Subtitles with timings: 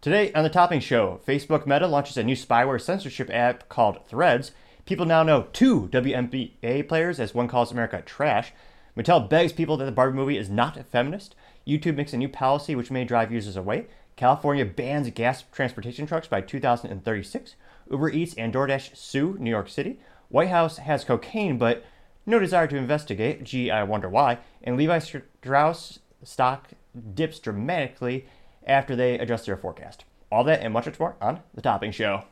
[0.00, 4.52] Today on the Topping Show, Facebook Meta launches a new spyware censorship app called Threads.
[4.86, 8.52] People now know two WNBA players as one calls America trash.
[8.96, 11.34] Mattel begs people that the Barbie movie is not feminist.
[11.66, 13.88] YouTube makes a new policy which may drive users away.
[14.14, 17.56] California bans gas transportation trucks by 2036.
[17.90, 19.98] Uber Eats and DoorDash sue New York City.
[20.28, 21.84] White House has cocaine but
[22.24, 23.42] no desire to investigate.
[23.42, 24.38] Gee, I wonder why.
[24.62, 26.68] And Levi Strauss stock
[27.14, 28.26] dips dramatically
[28.68, 30.04] after they adjust their forecast.
[30.30, 32.24] All that and much, much more on The Topping Show.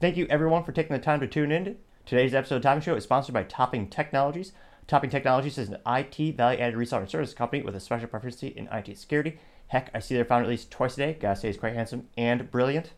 [0.00, 1.76] Thank you everyone for taking the time to tune in.
[2.06, 4.52] Today's episode of Topping Show is sponsored by Topping Technologies.
[4.86, 8.40] Topping Technologies is an IT value added reseller and service company with a special preference
[8.42, 9.40] in IT security.
[9.66, 11.16] Heck, I see their founder at least twice a day.
[11.20, 12.92] Gotta say, he's quite handsome and brilliant.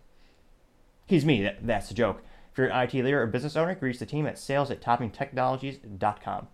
[1.10, 2.22] He's me, that, that's the joke.
[2.52, 6.46] If you're an IT leader or business owner, reach the team at sales at toppingtechnologies.com.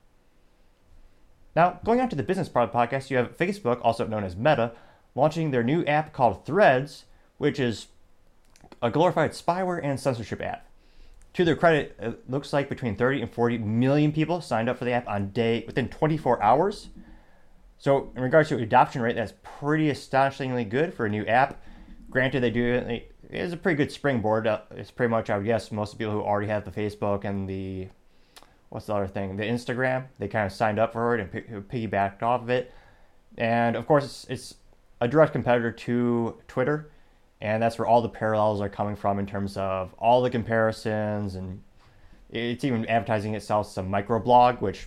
[1.55, 4.25] Now, going on to the business part of the podcast, you have Facebook, also known
[4.25, 4.73] as Meta,
[5.15, 7.05] launching their new app called Threads,
[7.37, 7.89] which is
[8.81, 10.67] a glorified spyware and censorship app.
[11.35, 14.87] To their credit, it looks like between 30 and 40 million people signed up for
[14.87, 16.89] the app on day within 24 hours.
[17.77, 21.63] So, in regards to adoption rate, that's pretty astonishingly good for a new app.
[22.09, 24.47] Granted, they do is a pretty good springboard.
[24.47, 27.49] Uh, it's pretty much, I would guess, most people who already have the Facebook and
[27.49, 27.89] the
[28.69, 32.23] what's the other thing, the Instagram, they kind of signed up for it and piggybacked
[32.23, 32.73] off of it.
[33.39, 34.55] And of course, it's, it's
[35.01, 36.91] a direct competitor to Twitter,
[37.41, 41.37] and that's where all the parallels are coming from in terms of all the comparisons
[41.37, 41.63] and
[42.31, 44.87] it's even advertising itself as a microblog, which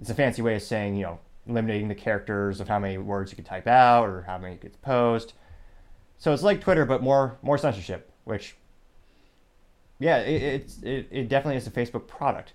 [0.00, 3.32] is a fancy way of saying, you know, limiting the characters of how many words
[3.32, 5.34] you can type out or how many you could post.
[6.18, 8.10] So it's like Twitter, but more more censorship.
[8.24, 8.56] Which,
[9.98, 12.52] yeah, it, it's it, it definitely is a Facebook product.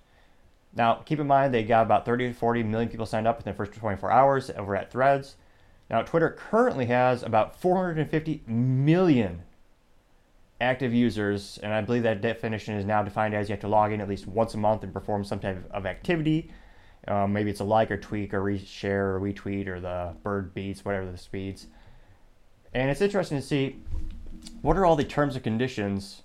[0.73, 3.53] Now, keep in mind they got about 30 to 40 million people signed up within
[3.53, 5.35] the first 24 hours over at Threads.
[5.89, 9.43] Now, Twitter currently has about 450 million
[10.61, 13.91] active users, and I believe that definition is now defined as you have to log
[13.91, 16.51] in at least once a month and perform some type of activity.
[17.07, 20.85] Um, maybe it's a like or tweak or reshare or retweet or the bird beats,
[20.85, 21.67] whatever the speeds.
[22.73, 23.77] And it's interesting to see
[24.61, 26.21] what are all the terms and conditions.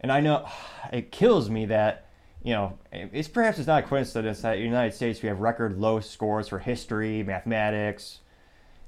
[0.00, 0.48] And I know
[0.92, 2.06] it kills me that,
[2.42, 5.40] you know, it's perhaps it's not a coincidence that in the United States we have
[5.40, 8.20] record low scores for history, mathematics,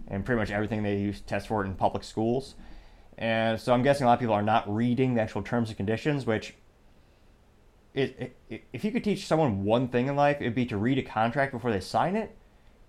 [0.09, 2.55] and pretty much everything they use test for in public schools.
[3.19, 5.77] And so I'm guessing a lot of people are not reading the actual terms and
[5.77, 6.55] conditions, which
[7.95, 10.99] it, it, if you could teach someone one thing in life, it'd be to read
[10.99, 12.37] a contract before they sign it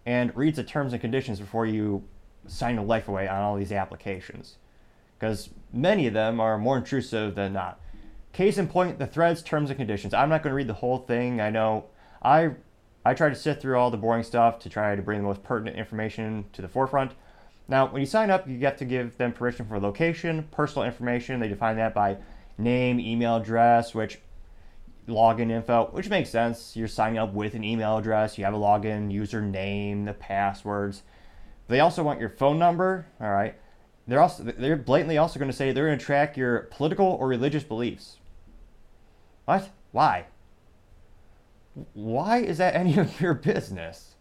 [0.06, 2.04] and read the terms and conditions before you
[2.48, 4.56] sign a life away on all these applications
[5.20, 7.80] because many of them are more intrusive than not.
[8.34, 10.14] Case in point, the threads, terms, and conditions.
[10.14, 11.40] I'm not going to read the whole thing.
[11.40, 11.86] I know
[12.22, 12.52] I
[13.06, 15.44] I try to sift through all the boring stuff to try to bring the most
[15.44, 17.12] pertinent information to the forefront.
[17.68, 21.40] Now, when you sign up, you get to give them permission for location, personal information.
[21.40, 22.18] They define that by
[22.58, 24.20] name, email address, which
[25.08, 26.76] login info, which makes sense.
[26.76, 31.04] You're signing up with an email address, you have a login, username, the passwords.
[31.68, 33.08] They also want your phone number.
[33.20, 33.56] All right.
[34.08, 37.28] They're also they're blatantly also going to say they're going to track your political or
[37.28, 38.18] religious beliefs.
[39.46, 39.70] What?
[39.92, 40.26] Why?
[41.94, 44.16] Why is that any of your business?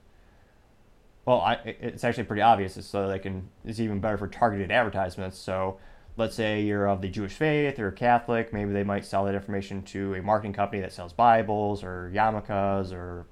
[1.25, 2.77] Well, I, it's actually pretty obvious.
[2.77, 3.49] It's so they can.
[3.65, 5.39] It's even better for targeted advertisements.
[5.39, 5.79] So,
[6.17, 8.53] let's say you're of the Jewish faith or Catholic.
[8.53, 12.93] Maybe they might sell that information to a marketing company that sells Bibles or yarmulkes
[12.93, 13.27] or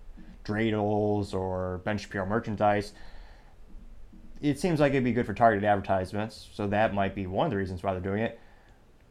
[0.44, 2.92] dreidels or Ben Shapiro merchandise
[4.40, 7.50] it seems like it'd be good for targeted advertisements, so that might be one of
[7.50, 8.38] the reasons why they're doing it.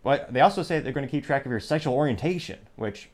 [0.04, 3.10] But they also say they're going to keep track of your sexual orientation, which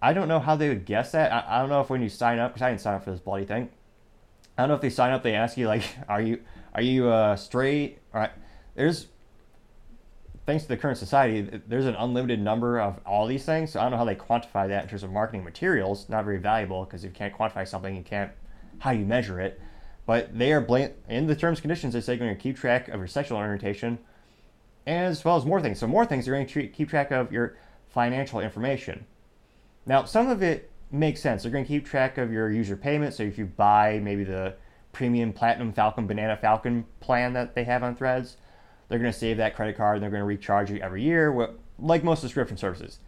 [0.00, 1.32] I don't know how they would guess that.
[1.32, 3.10] I, I don't know if when you sign up, because I didn't sign up for
[3.10, 3.70] this bloody thing.
[4.56, 6.40] I don't know if they sign up, they ask you like, "Are you
[6.74, 8.32] are you uh, straight?" All right,
[8.74, 9.06] there's
[10.48, 13.72] thanks to the current society, there's an unlimited number of all these things.
[13.72, 16.08] So I don't know how they quantify that in terms of marketing materials.
[16.08, 18.32] Not very valuable because if you can't quantify something, you can't.
[18.78, 19.60] How you measure it?
[20.08, 20.66] But they are
[21.10, 21.92] in the terms and conditions.
[21.92, 23.98] They say they're going to keep track of your sexual orientation,
[24.86, 25.80] as well as more things.
[25.80, 27.58] So more things they're going to keep track of your
[27.88, 29.04] financial information.
[29.84, 31.42] Now, some of it makes sense.
[31.42, 33.12] They're going to keep track of your user payment.
[33.12, 34.54] So if you buy maybe the
[34.92, 38.38] premium platinum Falcon Banana Falcon plan that they have on Threads,
[38.88, 41.54] they're going to save that credit card and they're going to recharge you every year,
[41.78, 43.00] like most subscription services.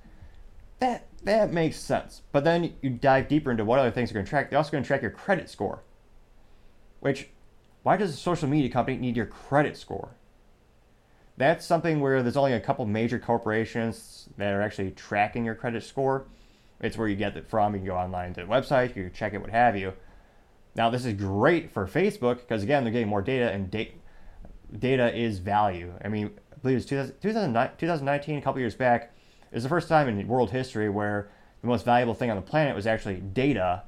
[0.81, 2.21] That that makes sense.
[2.31, 4.51] But then you dive deeper into what other things they're going to track.
[4.51, 5.83] They're also going to track your credit score.
[7.01, 7.29] Which,
[7.83, 10.11] why does a social media company need your credit score?
[11.41, 15.83] that's something where there's only a couple major corporations that are actually tracking your credit
[15.83, 16.27] score.
[16.81, 17.73] It's where you get it from.
[17.73, 19.95] You can go online to the website, you can check it, what have you.
[20.75, 23.95] Now, this is great for Facebook because, again, they're getting more data, and da-
[24.79, 25.95] data is value.
[26.05, 29.15] I mean, I believe it was 2019, a couple years back,
[29.51, 31.31] it was the first time in world history where
[31.63, 33.83] the most valuable thing on the planet was actually data.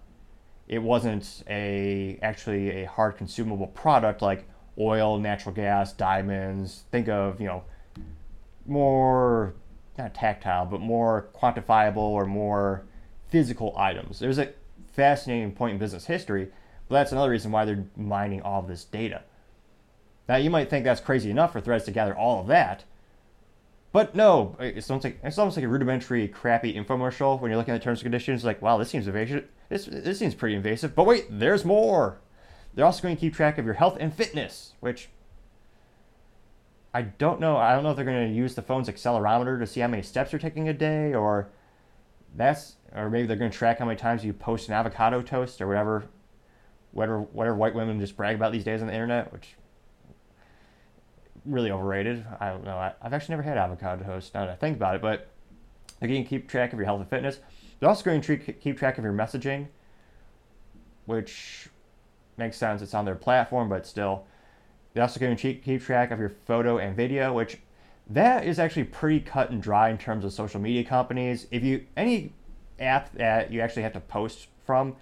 [0.69, 4.47] It wasn't a actually a hard consumable product like
[4.79, 6.85] oil, natural gas, diamonds.
[6.91, 7.65] Think of, you know,
[8.67, 9.55] more
[9.99, 12.85] not tactile, but more quantifiable or more
[13.29, 14.19] physical items.
[14.19, 14.53] There's a
[14.93, 16.51] fascinating point in business history,
[16.89, 19.23] but that's another reason why they're mining all this data.
[20.29, 22.85] Now, you might think that's crazy enough for threads to gather all of that,
[23.93, 27.75] but no, it's almost like it's almost like a rudimentary, crappy infomercial when you're looking
[27.75, 28.43] at the terms and conditions.
[28.45, 29.07] Like, wow, this seems.
[29.73, 30.95] This this seems pretty invasive.
[30.95, 32.21] But wait, there's more.
[32.75, 35.09] They're also going to keep track of your health and fitness, which
[36.93, 37.57] I don't know.
[37.57, 40.03] I don't know if they're going to use the phone's accelerometer to see how many
[40.03, 41.49] steps you're taking a day, or
[42.37, 45.63] that's, or maybe they're going to track how many times you post an avocado toast
[45.63, 46.05] or whatever,
[46.91, 49.57] whatever, whatever white women just brag about these days on the internet, which
[51.47, 52.27] really overrated.
[52.41, 52.77] I don't know.
[52.77, 55.29] I, have actually never had avocado toast now that I think about it, but
[56.03, 57.39] to keep track of your health and fitness.
[57.83, 59.67] They're also going to keep track of your messaging,
[61.07, 61.69] which
[62.37, 62.81] makes sense.
[62.81, 64.25] It's on their platform, but still
[64.95, 67.59] they're also going to keep track of your photo and video, which
[68.09, 71.49] that is actually pretty cut and dry in terms of social media companies.
[71.51, 72.33] If you any
[72.79, 74.95] app that you actually have to post from,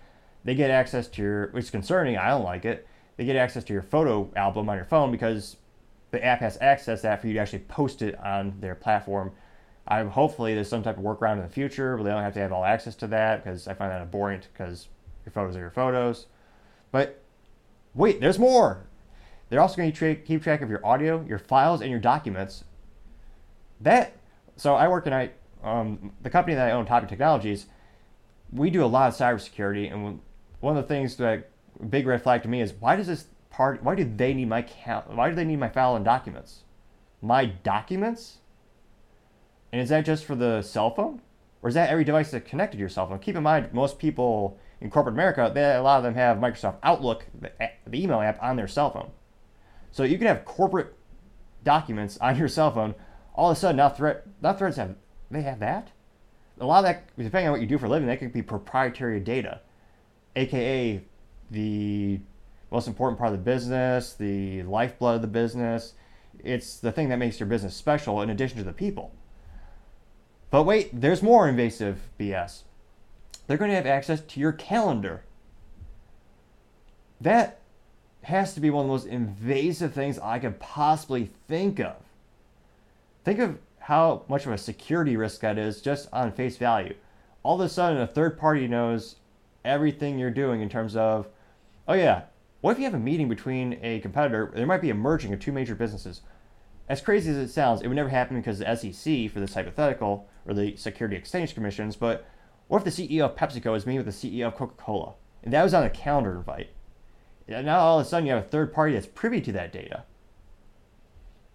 [0.44, 2.16] they get access to your, which is concerning.
[2.16, 2.88] I don't like it.
[3.18, 5.58] They get access to your photo album on your phone because
[6.12, 9.32] the app has access to that for you to actually post it on their platform.
[9.90, 12.40] I hopefully there's some type of workaround in the future where they don't have to
[12.40, 14.86] have all access to that because I find that abhorrent because
[15.26, 16.26] your photos are your photos.
[16.92, 17.20] But
[17.92, 18.86] wait, there's more.
[19.48, 22.62] They're also going to tra- keep track of your audio, your files, and your documents.
[23.80, 24.16] That
[24.56, 25.30] so I work in I
[25.64, 27.66] um, the company that I own, Topping Technologies.
[28.52, 30.20] We do a lot of cybersecurity, and
[30.60, 31.50] one of the things that
[31.88, 33.82] big red flag to me is why does this part?
[33.82, 35.10] Why do they need my count?
[35.10, 36.60] Why do they need my file and documents?
[37.20, 38.39] My documents?
[39.72, 41.20] And is that just for the cell phone,
[41.62, 43.18] or is that every device that's connected to your cell phone?
[43.18, 46.76] Keep in mind, most people in corporate America, they, a lot of them have Microsoft
[46.82, 47.52] Outlook, the,
[47.86, 49.10] the email app, on their cell phone.
[49.92, 50.94] So you can have corporate
[51.64, 52.94] documents on your cell phone.
[53.34, 54.94] All of a sudden, now threat, now threads have
[55.30, 55.90] they have that.
[56.58, 58.42] A lot of that, depending on what you do for a living, that could be
[58.42, 59.60] proprietary data,
[60.36, 61.02] aka
[61.50, 62.20] the
[62.70, 65.94] most important part of the business, the lifeblood of the business.
[66.42, 69.12] It's the thing that makes your business special in addition to the people.
[70.50, 72.62] But wait, there's more invasive BS.
[73.46, 75.22] They're going to have access to your calendar.
[77.20, 77.60] That
[78.22, 81.96] has to be one of the most invasive things I could possibly think of.
[83.24, 86.94] Think of how much of a security risk that is just on face value.
[87.42, 89.16] All of a sudden, a third party knows
[89.64, 91.28] everything you're doing in terms of,
[91.88, 92.22] oh yeah,
[92.60, 94.50] what if you have a meeting between a competitor?
[94.54, 96.20] There might be a merging of two major businesses.
[96.90, 100.28] As crazy as it sounds, it would never happen because the SEC for this hypothetical
[100.44, 101.94] or the Security Exchange Commissions.
[101.94, 102.26] But
[102.66, 105.14] what if the CEO of PepsiCo is meeting with the CEO of Coca-Cola,
[105.44, 106.70] and that was on a calendar invite?
[107.46, 110.02] now all of a sudden you have a third party that's privy to that data.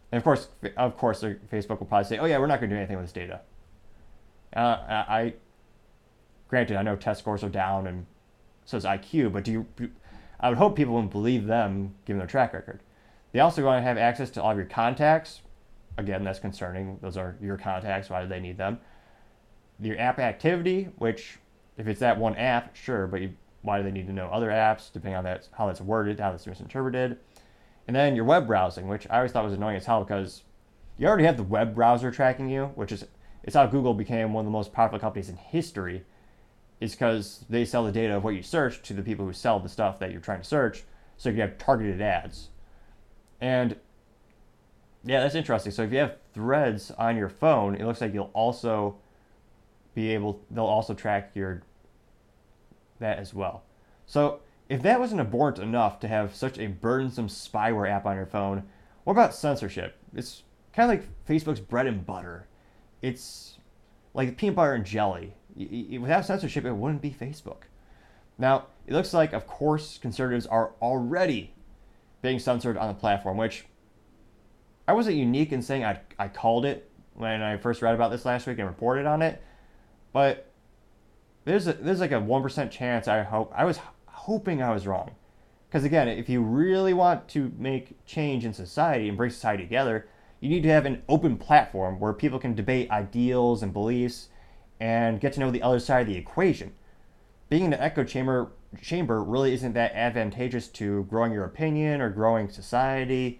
[0.09, 0.47] And of course,
[0.77, 3.05] of course, Facebook will probably say, "Oh yeah, we're not going to do anything with
[3.05, 3.41] this data."
[4.55, 5.33] Uh, I,
[6.47, 8.05] granted, I know test scores are down and
[8.63, 9.91] so is IQ, but do you?
[10.39, 12.79] I would hope people wouldn't believe them given their track record.
[13.35, 15.41] They also want to have access to all of your contacts.
[15.97, 16.99] Again, that's concerning.
[17.01, 18.09] Those are your contacts.
[18.09, 18.79] Why do they need them?
[19.77, 21.37] Your app activity, which
[21.75, 24.47] if it's that one app, sure, but you why do they need to know other
[24.51, 27.17] apps, depending on that, how that's worded, how that's misinterpreted.
[27.89, 30.43] And then your web browsing, which I always thought was annoying as hell because
[30.97, 33.05] you already have the web browser tracking you, which is
[33.43, 36.05] it's how Google became one of the most powerful companies in history.
[36.79, 39.59] Is because they sell the data of what you search to the people who sell
[39.59, 40.85] the stuff that you're trying to search,
[41.17, 42.47] so you can have targeted ads.
[43.45, 43.75] And
[45.03, 45.71] yeah, that's interesting.
[45.71, 48.97] So if you have threads on your phone, it looks like you'll also
[49.93, 51.61] be able they'll also track your
[52.99, 53.61] that as well.
[54.07, 58.25] So if that wasn't abhorrent enough to have such a burdensome spyware app on your
[58.25, 58.63] phone,
[59.03, 59.95] what about censorship?
[60.15, 60.41] It's
[60.73, 62.47] kind of like Facebook's bread and butter.
[63.03, 63.59] It's
[64.15, 65.35] like peanut butter and jelly.
[65.55, 67.65] Without censorship, it wouldn't be Facebook.
[68.39, 71.53] Now, it looks like, of course, conservatives are already
[72.25, 73.65] being censored on the platform, which
[74.87, 78.25] I wasn't unique in saying I, I called it when I first read about this
[78.25, 79.41] last week and reported on it.
[80.11, 80.51] But
[81.45, 83.07] there's a, there's like a one percent chance.
[83.07, 85.11] I hope I was hoping I was wrong,
[85.67, 90.07] because again, if you really want to make change in society and bring society together,
[90.39, 94.29] you need to have an open platform where people can debate ideals and beliefs
[94.79, 96.73] and get to know the other side of the equation.
[97.49, 98.51] Being in an echo chamber
[98.81, 103.39] chamber really isn't that advantageous to growing your opinion or growing society.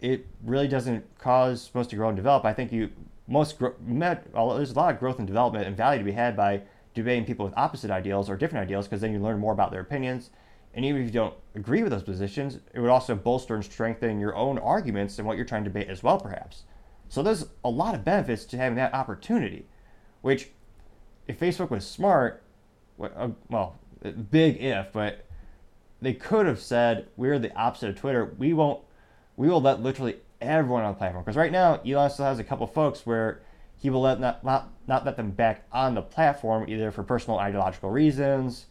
[0.00, 2.44] It really doesn't cause most to grow and develop.
[2.44, 2.90] I think you
[3.26, 6.12] most gro- met, well, there's a lot of growth and development and value to be
[6.12, 6.62] had by
[6.94, 9.80] debating people with opposite ideals or different ideals because then you learn more about their
[9.80, 10.30] opinions.
[10.74, 14.18] And even if you don't agree with those positions, it would also bolster and strengthen
[14.18, 16.64] your own arguments and what you're trying to debate as well, perhaps.
[17.08, 19.66] So there's a lot of benefits to having that opportunity,
[20.22, 20.50] which,
[21.28, 22.42] if Facebook was smart,
[23.00, 23.78] uh, well,
[24.12, 25.24] big if, but
[26.00, 28.34] they could have said we're the opposite of Twitter.
[28.38, 28.80] We won't.
[29.36, 32.44] We will let literally everyone on the platform because right now Elon still has a
[32.44, 33.40] couple folks where
[33.76, 37.38] he will let not, not not let them back on the platform either for personal
[37.38, 38.66] ideological reasons.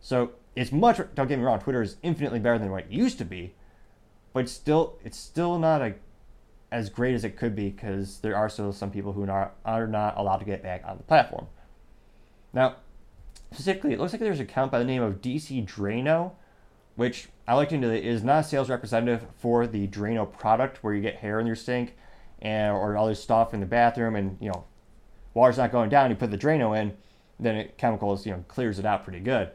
[0.00, 1.00] So it's much.
[1.14, 1.60] Don't get me wrong.
[1.60, 3.54] Twitter is infinitely better than what it used to be,
[4.32, 5.94] but still it's still not a
[6.72, 9.86] as great as it could be because there are still some people who are, are
[9.86, 11.46] not allowed to get back on the platform.
[12.54, 12.76] Now,
[13.52, 16.32] specifically, it looks like there's an account by the name of DC Draino,
[16.96, 20.94] which I looked into it, is not a sales representative for the Drano product where
[20.94, 21.96] you get hair in your sink
[22.40, 24.64] and or other stuff in the bathroom and you know
[25.34, 26.96] water's not going down, you put the Drano in,
[27.40, 29.50] then it chemicals, you know, clears it out pretty good.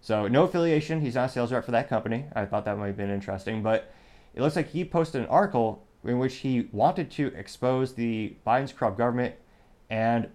[0.00, 2.26] So no affiliation, he's not a sales rep for that company.
[2.34, 3.90] I thought that might have been interesting, but
[4.34, 8.72] it looks like he posted an article in which he wanted to expose the Biden's
[8.72, 9.34] corrupt government
[9.88, 10.28] and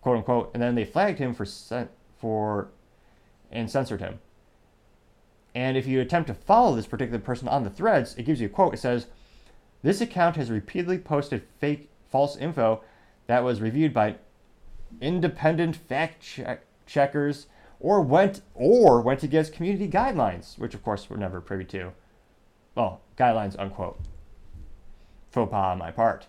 [0.00, 1.44] quote unquote, and then they flagged him for
[2.22, 2.68] for
[3.50, 4.20] and censored him.
[5.54, 8.46] And if you attempt to follow this particular person on the threads, it gives you
[8.46, 8.72] a quote.
[8.72, 9.08] It says,
[9.82, 12.82] This account has repeatedly posted fake, false info
[13.26, 14.14] that was reviewed by
[15.00, 17.48] independent fact check- checkers
[17.80, 21.92] or went or went against community guidelines, which of course we're never privy to.
[22.76, 23.98] Well, guidelines unquote.
[25.32, 26.28] Faux pas on my part.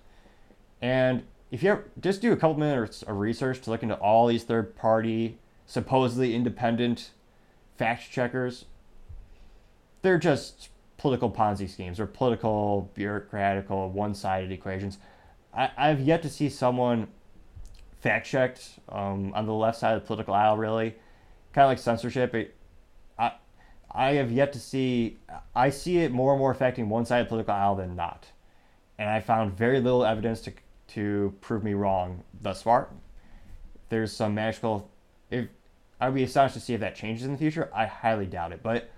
[0.82, 4.26] And if you ever, just do a couple minutes of research to look into all
[4.26, 7.12] these third party supposedly independent
[7.78, 8.66] fact checkers,
[10.02, 14.98] they're just political Ponzi schemes or political, bureaucratical, one sided equations.
[15.54, 17.08] I, I've yet to see someone
[18.00, 20.96] fact checked um, on the left side of the political aisle, really.
[21.54, 22.36] Kind of like censorship.
[22.36, 22.56] It,
[23.18, 23.34] I,
[23.92, 25.18] I have yet to see,
[25.56, 28.28] I see it more and more affecting one side of the political aisle than not.
[28.98, 30.54] And I found very little evidence to,
[30.90, 32.90] to prove me wrong thus far.
[33.90, 34.90] There's some magical
[35.34, 35.48] if
[36.00, 37.70] I'd be astonished to see if that changes in the future.
[37.74, 38.62] I highly doubt it.
[38.62, 38.90] But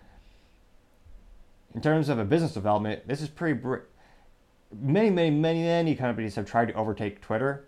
[1.74, 3.60] in terms of a business development, this is pretty.
[3.60, 3.78] Br-
[4.82, 7.68] many, many, many, many companies have tried to overtake Twitter,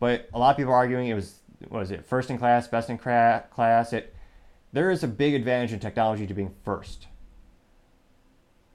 [0.00, 2.88] but a lot of people are arguing it was was it first in class, best
[2.88, 3.92] in cra- class.
[3.92, 4.14] It
[4.72, 7.08] there is a big advantage in technology to being first,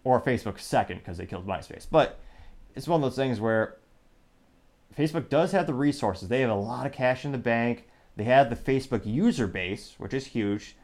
[0.04, 1.88] or Facebook second because they killed MySpace.
[1.90, 2.20] But
[2.76, 3.78] it's one of those things where
[4.98, 6.30] Facebook does have the resources.
[6.30, 7.88] They have a lot of cash in the bank.
[8.16, 10.76] They have the Facebook user base, which is huge.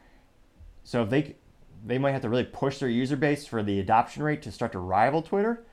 [0.82, 1.36] So if they
[1.84, 4.72] they might have to really push their user base for the adoption rate to start
[4.72, 5.64] to rival Twitter.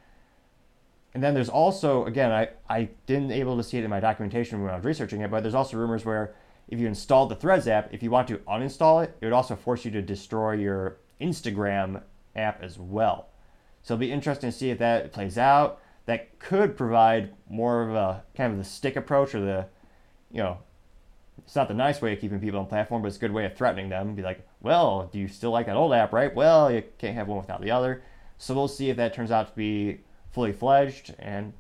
[1.13, 4.61] And then there's also, again, I, I didn't able to see it in my documentation
[4.61, 6.35] when I was researching it, but there's also rumors where
[6.67, 9.55] if you install the Threads app, if you want to uninstall it, it would also
[9.55, 12.03] force you to destroy your Instagram
[12.35, 13.29] app as well.
[13.81, 15.81] So it'll be interesting to see if that plays out.
[16.05, 19.65] That could provide more of a kind of the stick approach or the,
[20.31, 20.59] you know,
[21.43, 23.45] it's not the nice way of keeping people on platform, but it's a good way
[23.45, 24.15] of threatening them.
[24.15, 26.33] Be like, well, do you still like that old app, right?
[26.33, 28.03] Well, you can't have one without the other.
[28.37, 30.01] So we'll see if that turns out to be
[30.31, 31.15] fully fledged.
[31.19, 31.53] And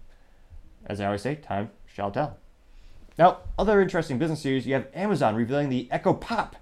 [0.85, 2.37] as I always say, time shall tell.
[3.17, 6.55] Now, other interesting business news, you have Amazon revealing the Echo Pop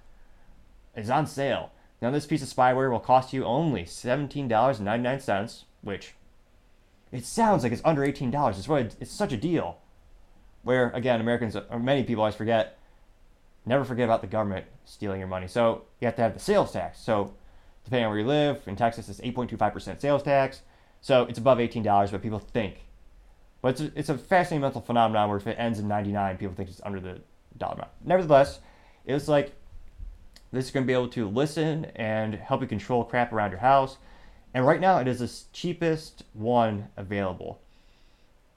[0.94, 1.72] is on sale.
[2.00, 6.14] Now, this piece of spyware will cost you only $17.99, which
[7.12, 8.84] it sounds like it's under $18.
[8.84, 9.78] It's, it's such a deal.
[10.62, 12.78] Where, again, Americans, or many people always forget,
[13.66, 15.48] never forget about the government stealing your money.
[15.48, 17.00] So you have to have the sales tax.
[17.00, 17.34] So
[17.84, 20.62] depending on where you live, in Texas it's 8.25% sales tax.
[21.00, 22.86] So it's above $18, but people think.
[23.60, 26.54] But it's a, it's a fascinating mental phenomenon where if it ends in 99, people
[26.54, 27.20] think it's under the
[27.58, 27.90] dollar amount.
[28.04, 28.60] Nevertheless,
[29.04, 29.52] it was like
[30.52, 33.60] this is going to be able to listen and help you control crap around your
[33.60, 33.98] house.
[34.54, 37.60] And right now, it is the cheapest one available.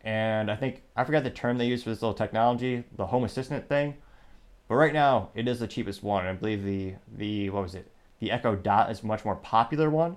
[0.01, 3.23] And I think I forgot the term they use for this little technology, the home
[3.23, 3.95] assistant thing.
[4.69, 6.27] But right now, it is the cheapest one.
[6.27, 7.91] I believe the the what was it?
[8.19, 10.15] The Echo Dot is a much more popular one,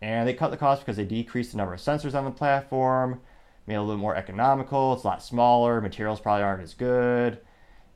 [0.00, 3.20] and they cut the cost because they decreased the number of sensors on the platform,
[3.66, 4.94] made it a little more economical.
[4.94, 5.80] It's a lot smaller.
[5.80, 7.40] Materials probably aren't as good,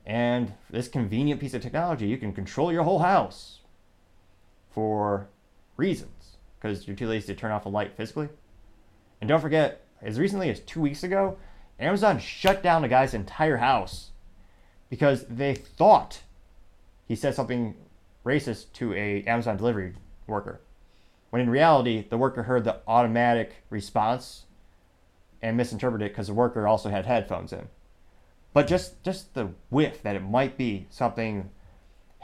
[0.05, 3.61] and this convenient piece of technology, you can control your whole house
[4.71, 5.29] for
[5.77, 8.29] reasons because you're too lazy to turn off a light physically.
[9.21, 11.39] And don't forget, as recently as two weeks ago,
[11.79, 14.12] Amazon shut down a guy's entire house
[14.93, 16.21] because they thought
[17.09, 17.75] he said something
[18.27, 19.95] racist to a Amazon delivery
[20.27, 20.61] worker.
[21.31, 24.43] When in reality, the worker heard the automatic response
[25.41, 27.69] and misinterpreted it because the worker also had headphones in.
[28.53, 31.49] But just just the whiff that it might be something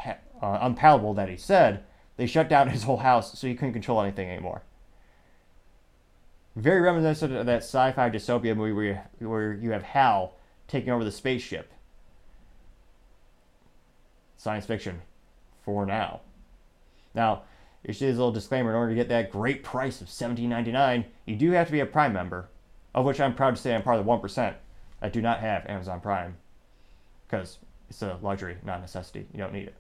[0.05, 1.85] uh, unpalatable that he said,
[2.19, 4.61] they shut down his whole house so he couldn't control anything anymore.
[6.55, 10.35] Very reminiscent of that sci-fi dystopia movie where you, where you have Hal
[10.67, 11.73] taking over the spaceship.
[14.39, 15.03] Science fiction,
[15.63, 16.21] for now.
[17.15, 17.43] Now,
[17.83, 21.37] here's just a little disclaimer: in order to get that great price of $17.99, you
[21.37, 22.49] do have to be a Prime member,
[22.95, 24.57] of which I'm proud to say I'm part of the one percent.
[25.03, 26.37] I do not have Amazon Prime
[27.27, 27.59] because
[27.91, 29.27] it's a luxury, not a necessity.
[29.33, 29.75] You don't need it.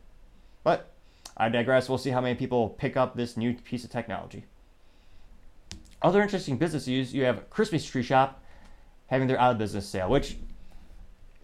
[0.62, 0.93] But
[1.37, 1.88] I digress.
[1.88, 4.45] We'll see how many people pick up this new piece of technology.
[6.03, 8.43] Other interesting business news you have Christmas Tree Shop
[9.07, 10.37] having their out of business sale, which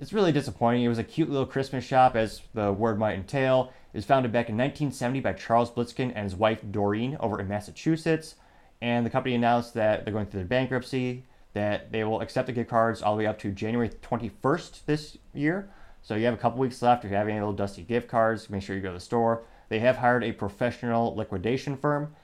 [0.04, 0.82] is really disappointing.
[0.82, 3.73] It was a cute little Christmas shop, as the word might entail.
[3.92, 7.49] It was founded back in 1970 by Charles Bilezikian and his wife Doreen over in
[7.49, 8.34] Massachusetts.
[8.82, 12.52] And the company announced that they're going through their bankruptcy that they will accept the
[12.52, 15.70] gift cards all the way up to January 21st this year.
[16.02, 17.04] So you have a couple weeks left.
[17.04, 19.44] If you have any little dusty gift cards, make sure you go to the store.
[19.68, 22.14] They have hired a professional liquidation firm,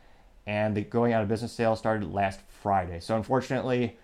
[0.47, 3.01] and the going out of business sale started last Friday.
[3.01, 3.97] So unfortunately,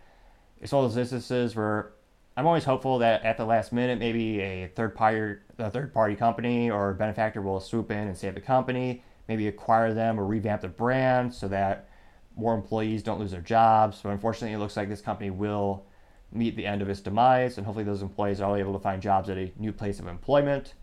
[0.61, 1.91] it's one of those instances where
[2.37, 6.15] I'm always hopeful that at the last minute, maybe a third party, a third party
[6.15, 10.61] company or benefactor will swoop in and save the company, maybe acquire them or revamp
[10.61, 11.89] the brand so that
[12.37, 14.01] more employees don't lose their jobs.
[14.03, 15.87] But unfortunately, it looks like this company will
[16.31, 19.31] meet the end of its demise, and hopefully, those employees are able to find jobs
[19.31, 20.75] at a new place of employment.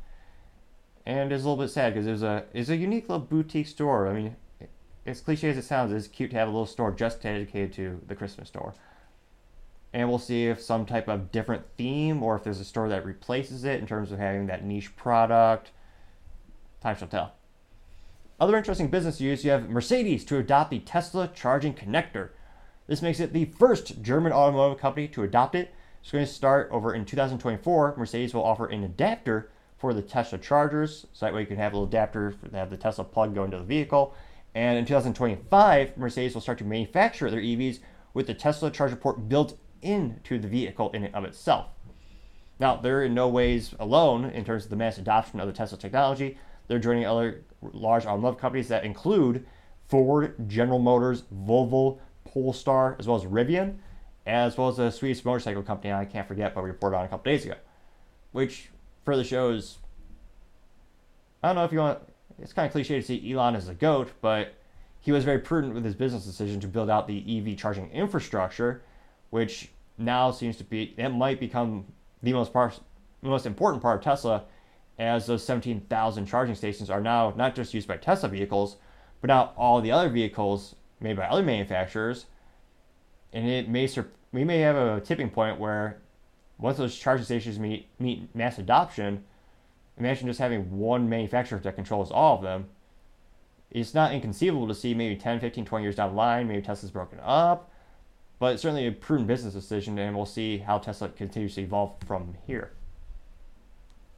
[1.05, 4.07] And it's a little bit sad because it's a it's a unique little boutique store.
[4.07, 4.36] I mean,
[5.05, 8.01] as cliche as it sounds, it's cute to have a little store just dedicated to
[8.07, 8.74] the Christmas store.
[9.93, 13.05] And we'll see if some type of different theme or if there's a store that
[13.05, 15.71] replaces it in terms of having that niche product.
[16.82, 17.34] Time shall tell.
[18.39, 22.29] Other interesting business news you have Mercedes to adopt the Tesla charging connector.
[22.88, 25.73] This makes it the first German automotive company to adopt it.
[26.01, 27.95] It's going to start over in 2024.
[27.97, 31.73] Mercedes will offer an adapter for the Tesla chargers, so that way you can have
[31.73, 34.13] a little adapter to have the Tesla plug go into the vehicle.
[34.56, 37.79] And in 2025, Mercedes will start to manufacture their EVs
[38.13, 41.67] with the Tesla charger port built into the vehicle in and of itself.
[42.60, 45.78] Now, they're in no ways alone in terms of the mass adoption of the Tesla
[45.78, 46.38] technology.
[46.67, 49.46] They're joining other large automotive companies that include
[49.88, 53.78] Ford, General Motors, Volvo, Polestar, as well as Rivian,
[54.26, 57.08] as well as a Swedish motorcycle company I can't forget, but we reported on a
[57.08, 57.56] couple days ago,
[58.32, 58.69] which
[59.04, 59.80] further shows.
[61.43, 62.00] I don't know if you want.
[62.39, 64.54] It's kind of cliche to see Elon as a goat, but
[65.02, 68.82] he was very prudent with his business decision to build out the EV charging infrastructure,
[69.34, 71.84] which now seems to be it might become
[72.22, 72.54] the most
[73.24, 74.43] most important part of Tesla
[75.00, 78.78] as those 17,000 charging stations are now not just used by Tesla vehicles,
[79.22, 82.28] but now all the other vehicles made by other manufacturers.
[83.34, 83.89] And it may
[84.32, 85.98] we may have a tipping point where
[86.60, 89.24] once those charging stations meet meet mass adoption,
[89.98, 92.67] imagine just having one manufacturer that controls all of them.
[93.72, 96.91] It's not inconceivable to see maybe 10, 15, 20 years down the line, maybe Tesla's
[96.91, 97.72] broken up,
[98.43, 101.93] but it's certainly a prudent business decision, and we'll see how Tesla continues to evolve
[102.06, 102.73] from here.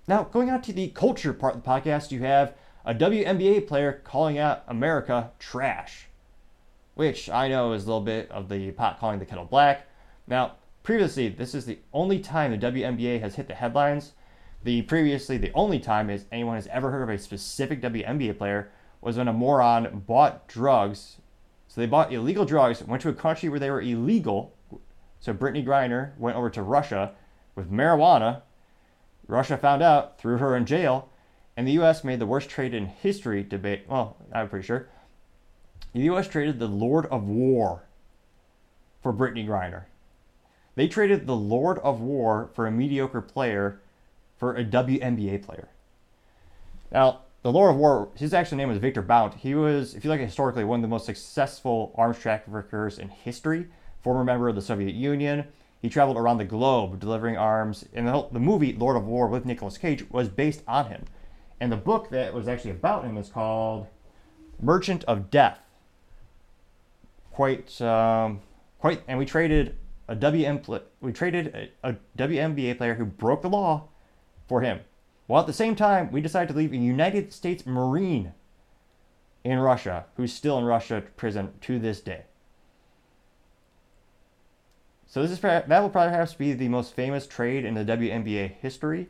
[0.07, 4.01] Now, going on to the culture part of the podcast, you have a WNBA player
[4.03, 6.07] calling out America trash,
[6.95, 9.85] which I know is a little bit of the pot calling the kettle black.
[10.25, 14.13] Now, previously, this is the only time the WNBA has hit the headlines.
[14.63, 18.71] The previously, the only time is anyone has ever heard of a specific WNBA player
[19.01, 21.17] was when a moron bought drugs.
[21.75, 24.53] So they bought illegal drugs, went to a country where they were illegal.
[25.19, 27.11] So Brittney Griner went over to Russia
[27.53, 28.43] with marijuana,
[29.27, 31.09] Russia found out, threw her in jail,
[31.57, 32.05] and the U.S.
[32.05, 33.83] made the worst trade in history debate.
[33.89, 34.87] Well, I'm pretty sure.
[35.91, 36.29] The U.S.
[36.29, 37.83] traded the Lord of War
[39.03, 39.83] for Brittney Griner.
[40.75, 43.81] They traded the Lord of War for a mediocre player
[44.37, 45.67] for a WNBA player.
[46.89, 49.35] Now, the Lord of War, his actual name was Victor Bout.
[49.35, 53.67] He was, if you like historically, one of the most successful arms traffickers in history,
[54.01, 55.45] former member of the Soviet Union.
[55.79, 57.85] He traveled around the globe delivering arms.
[57.93, 61.05] And the, the movie Lord of War with Nicolas Cage was based on him.
[61.59, 63.85] And the book that was actually about him is called
[64.59, 65.59] Merchant of Death.
[67.31, 68.41] Quite, um,
[68.79, 69.77] quite, and we traded
[70.07, 70.61] a WM,
[70.99, 73.89] we traded a, a WNBA player who broke the law
[74.47, 74.79] for him.
[75.27, 78.33] While at the same time, we decided to leave a United States Marine
[79.43, 82.23] in Russia, who's still in Russia prison to this day.
[85.07, 89.07] So this is that will perhaps be the most famous trade in the WNBA history.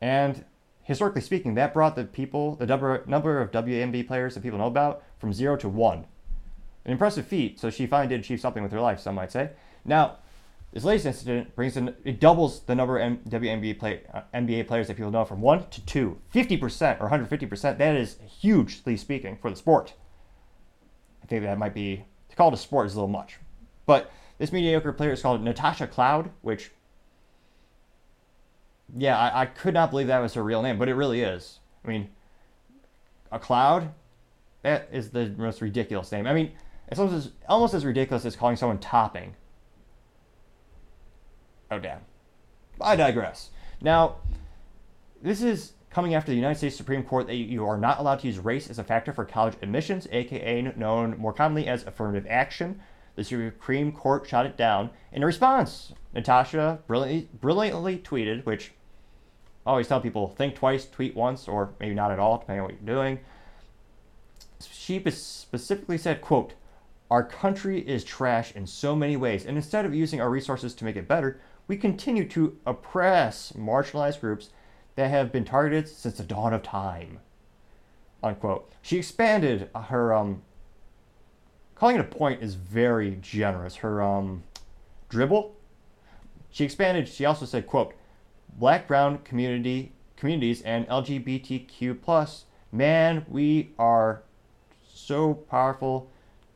[0.00, 0.44] And
[0.82, 4.66] historically speaking, that brought the people, the number, number of WNBA players that people know
[4.66, 6.06] about, from zero to one.
[6.84, 7.60] An impressive feat.
[7.60, 9.50] So she finally did achieve something with her life, some might say.
[9.84, 10.18] Now,
[10.72, 14.88] this latest incident brings in it doubles the number of WNBA play, uh, NBA players
[14.88, 17.78] that people know from one to two, 50% or 150%.
[17.78, 19.94] That is hugely speaking for the sport.
[21.22, 23.36] I think that might be to call it a sport is a little much,
[23.84, 26.70] but this mediocre player is called Natasha Cloud, which
[28.96, 31.60] yeah, I, I could not believe that was her real name, but it really is.
[31.84, 32.08] I mean,
[33.30, 33.92] a cloud,
[34.62, 36.26] that is the most ridiculous name.
[36.26, 36.52] I mean,
[36.88, 39.34] it's almost as, almost as ridiculous as calling someone topping.
[41.72, 42.00] Oh, damn.
[42.82, 43.48] I digress.
[43.80, 44.16] Now,
[45.22, 48.26] this is coming after the United States Supreme Court that you are not allowed to
[48.26, 52.82] use race as a factor for college admissions, aka known more commonly as affirmative action.
[53.16, 54.90] The Supreme Court shot it down.
[55.12, 58.72] In response, Natasha brilliantly, tweeted, which
[59.66, 62.66] I always tell people think twice, tweet once, or maybe not at all, depending on
[62.66, 63.20] what you're doing.
[64.60, 66.52] She specifically said, quote,
[67.12, 70.82] our country is trash in so many ways, and instead of using our resources to
[70.86, 74.48] make it better, we continue to oppress marginalized groups
[74.96, 77.18] that have been targeted since the dawn of time.
[78.22, 78.72] Unquote.
[78.80, 80.40] She expanded her um
[81.74, 83.76] calling it a point is very generous.
[83.76, 84.44] Her um
[85.10, 85.54] dribble.
[86.50, 87.92] She expanded, she also said, quote,
[88.56, 94.22] black brown community communities and LGBTQ plus, man, we are
[94.94, 96.10] so powerful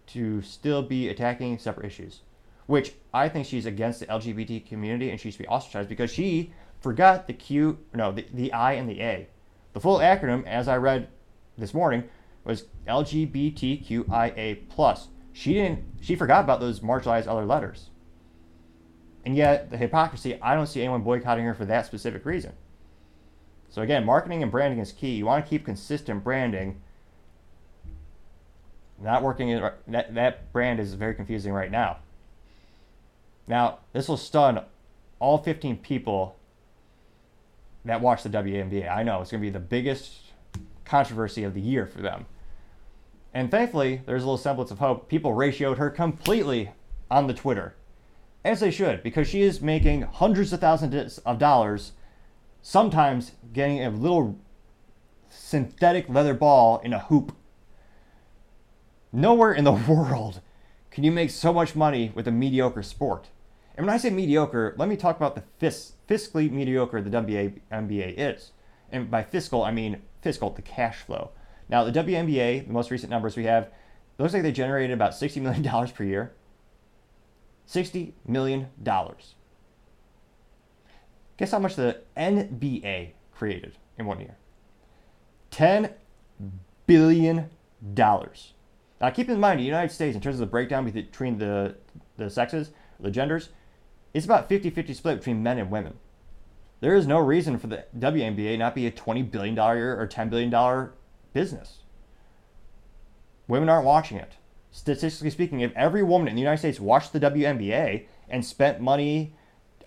[0.09, 2.21] to still be attacking separate issues
[2.66, 6.53] which I think she's against the LGBT community and she should be ostracized because she
[6.81, 9.29] forgot the Q, no, the, the I and the A.
[9.73, 11.09] The full acronym, as I read
[11.57, 12.05] this morning,
[12.45, 15.09] was LGBTQIA plus.
[15.33, 15.85] She didn't.
[16.01, 17.90] She forgot about those marginalized other letters.
[19.25, 20.40] And yet, the hypocrisy.
[20.40, 22.53] I don't see anyone boycotting her for that specific reason.
[23.69, 25.16] So again, marketing and branding is key.
[25.16, 26.81] You want to keep consistent branding.
[29.01, 29.51] Not working.
[29.89, 31.99] That that brand is very confusing right now.
[33.47, 34.63] Now, this will stun
[35.19, 36.37] all 15 people
[37.85, 38.91] that watch the WNBA.
[38.91, 40.33] I know it's going to be the biggest
[40.85, 42.27] controversy of the year for them.
[43.33, 45.09] And thankfully, there's a little semblance of hope.
[45.09, 46.71] People ratioed her completely
[47.11, 47.75] on the Twitter,
[48.45, 51.93] as they should, because she is making hundreds of thousands of dollars,
[52.63, 54.39] sometimes getting a little
[55.29, 57.37] synthetic leather ball in a hoop.
[59.17, 60.43] Nowhere in the world
[60.91, 63.31] can you make so much money with a mediocre sport.
[63.75, 67.61] And when I say mediocre, let me talk about the fis- fiscally mediocre the WNBA
[67.73, 68.53] NBA is.
[68.93, 71.31] And by fiscal, I mean fiscal, the cash flow.
[71.67, 73.71] Now, the WNBA, the most recent numbers we have,
[74.19, 76.35] looks like they generated about $60 million per year.
[77.67, 78.69] $60 million.
[81.39, 84.37] Guess how much the NBA created in one year?
[85.53, 85.95] $10
[86.87, 87.49] billion.
[89.01, 91.77] Now, keep in mind, the United States, in terms of the breakdown between the,
[92.17, 93.51] the sexes, the genders,
[94.15, 95.99] it's about 50 50 split between men and women.
[96.81, 100.91] There is no reason for the WNBA not be a $20 billion or $10 billion
[101.33, 101.79] business.
[103.49, 104.33] Women aren't watching it.
[104.71, 109.35] Statistically speaking, if every woman in the United States watched the WNBA and spent money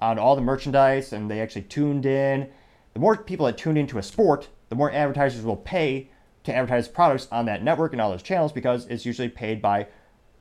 [0.01, 2.49] on all the merchandise and they actually tuned in,
[2.93, 6.09] the more people that tune into a sport, the more advertisers will pay
[6.43, 9.87] to advertise products on that network and all those channels because it's usually paid by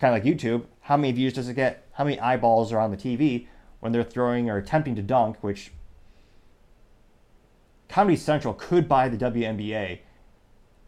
[0.00, 0.64] kind of like YouTube.
[0.80, 1.86] How many views does it get?
[1.92, 3.46] How many eyeballs are on the TV?
[3.80, 5.70] when they're throwing or attempting to dunk, which
[7.88, 10.00] Comedy Central could buy the WNBA,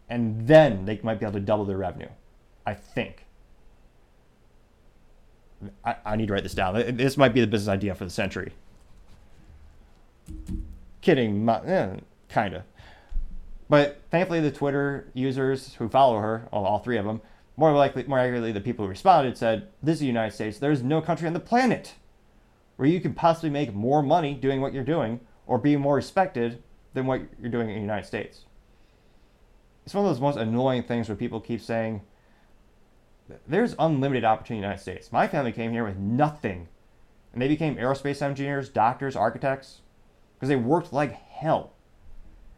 [0.09, 2.09] and then they might be able to double their revenue.
[2.65, 3.25] I think.
[5.85, 6.95] I, I need to write this down.
[6.97, 8.51] This might be the business idea for the century.
[11.01, 11.95] Kidding, eh,
[12.29, 12.63] kind of.
[13.71, 17.21] But thankfully, the Twitter users who follow her, all, all three of them,
[17.55, 20.59] more likely, more accurately, the people who responded said, "This is the United States.
[20.59, 21.93] There is no country on the planet
[22.75, 26.61] where you can possibly make more money doing what you're doing or be more respected
[26.93, 28.41] than what you're doing in the United States.
[29.85, 32.01] It's one of those most annoying things where people keep saying,
[33.47, 35.13] there's unlimited opportunity in the United States.
[35.13, 36.67] My family came here with nothing,
[37.31, 39.79] and they became aerospace engineers, doctors, architects,
[40.35, 41.71] because they worked like hell.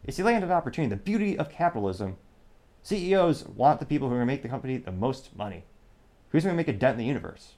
[0.06, 2.18] It's the land of opportunity, the beauty of capitalism.
[2.82, 5.64] CEOs want the people who are going to make the company the most money.
[6.30, 7.54] Who's going to make a dent in the universe?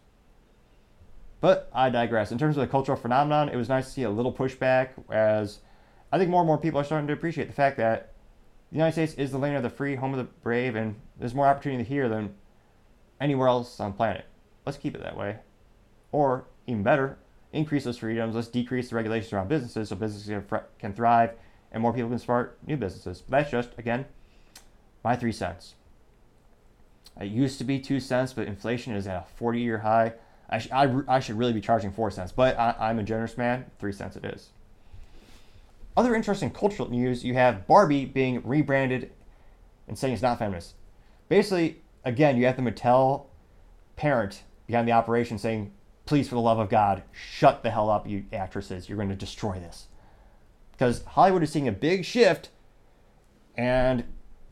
[1.42, 2.32] But I digress.
[2.32, 5.60] In terms of the cultural phenomenon, it was nice to see a little pushback as
[6.12, 8.14] I think more and more people are starting to appreciate the fact that
[8.72, 11.36] the United States is the land of the free, home of the brave, and there's
[11.36, 12.36] more opportunity here than
[13.20, 14.26] anywhere else on planet.
[14.66, 15.38] Let's keep it that way.
[16.12, 17.18] Or even better,
[17.54, 18.36] increase those freedoms.
[18.36, 21.32] Let's decrease the regulations around businesses so businesses can, can thrive
[21.76, 23.22] and more people can start new businesses.
[23.22, 24.06] But that's just, again,
[25.04, 25.76] my three cents.
[27.20, 30.14] It used to be two cents, but inflation is at a 40 year high.
[30.50, 33.38] I, sh- I, I, should really be charging four cents, but I, I'm a generous
[33.38, 33.66] man.
[33.78, 34.50] Three cents it is.
[35.98, 39.12] Other interesting cultural news you have Barbie being rebranded
[39.90, 40.76] and saying it's not feminist.
[41.28, 43.26] Basically, again, you have the Mattel
[43.98, 45.74] parent behind the operation saying,
[46.06, 48.88] please, for the love of God, shut the hell up, you actresses.
[48.88, 49.88] You're going to destroy this.
[50.78, 52.50] Because Hollywood is seeing a big shift,
[53.58, 54.04] and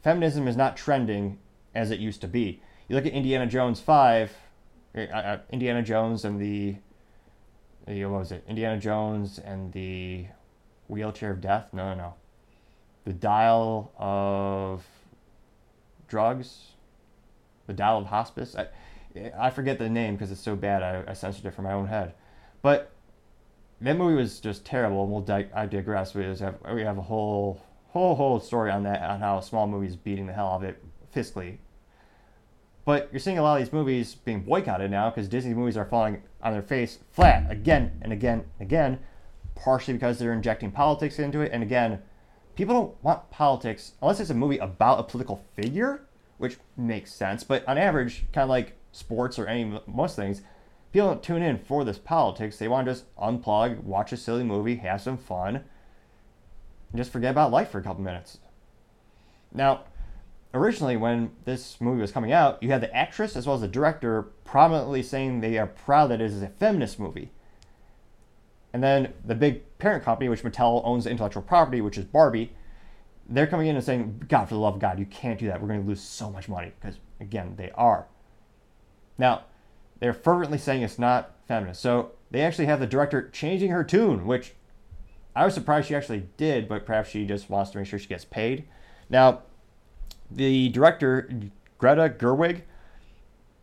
[0.01, 1.39] feminism is not trending
[1.75, 2.62] as it used to be.
[2.88, 4.31] You look at Indiana Jones 5,
[4.95, 6.75] uh, uh, Indiana Jones and the,
[7.88, 8.43] the, what was it?
[8.47, 10.27] Indiana Jones and the
[10.88, 11.67] wheelchair of death?
[11.73, 12.13] No, no, no.
[13.05, 14.86] The dial of
[16.07, 16.71] drugs?
[17.67, 18.55] The dial of hospice?
[18.55, 18.67] I,
[19.38, 21.88] I forget the name because it's so bad I, I censored it from my own
[21.88, 22.13] head.
[22.62, 22.92] But
[23.84, 25.04] that movie was just terrible.
[25.04, 26.13] And we'll di- I digress.
[26.13, 29.67] We have we have a whole whole whole story on that on how a small
[29.67, 31.58] movie is beating the hell out of it fiscally
[32.86, 35.86] but you're seeing a lot of these movies being boycotted now because Disney movies are
[35.86, 39.00] falling on their face flat again and again and again,
[39.56, 41.52] partially because they're injecting politics into it.
[41.54, 42.02] And again,
[42.56, 46.06] people don't want politics unless it's a movie about a political figure,
[46.38, 47.43] which makes sense.
[47.43, 50.41] But on average, kind of like sports or any most things,
[50.93, 52.58] people don't tune in for this politics.
[52.58, 55.63] They want to just unplug, watch a silly movie, have some fun, and
[56.95, 58.38] just forget about life for a couple minutes.
[59.51, 59.86] Now,
[60.53, 63.67] originally when this movie was coming out, you had the actress as well as the
[63.67, 67.32] director prominently saying they are proud that it is a feminist movie.
[68.71, 72.53] And then the big parent company, which Mattel owns the intellectual property, which is Barbie,
[73.27, 75.60] they're coming in and saying, God, for the love of God, you can't do that.
[75.60, 76.71] We're going to lose so much money.
[76.79, 78.08] Because, again, they are.
[79.17, 79.43] Now,
[80.03, 81.81] they're fervently saying it's not feminist.
[81.81, 84.51] So they actually have the director changing her tune, which
[85.33, 88.09] I was surprised she actually did, but perhaps she just wants to make sure she
[88.09, 88.65] gets paid.
[89.09, 89.43] Now,
[90.29, 91.31] the director,
[91.77, 92.63] Greta Gerwig,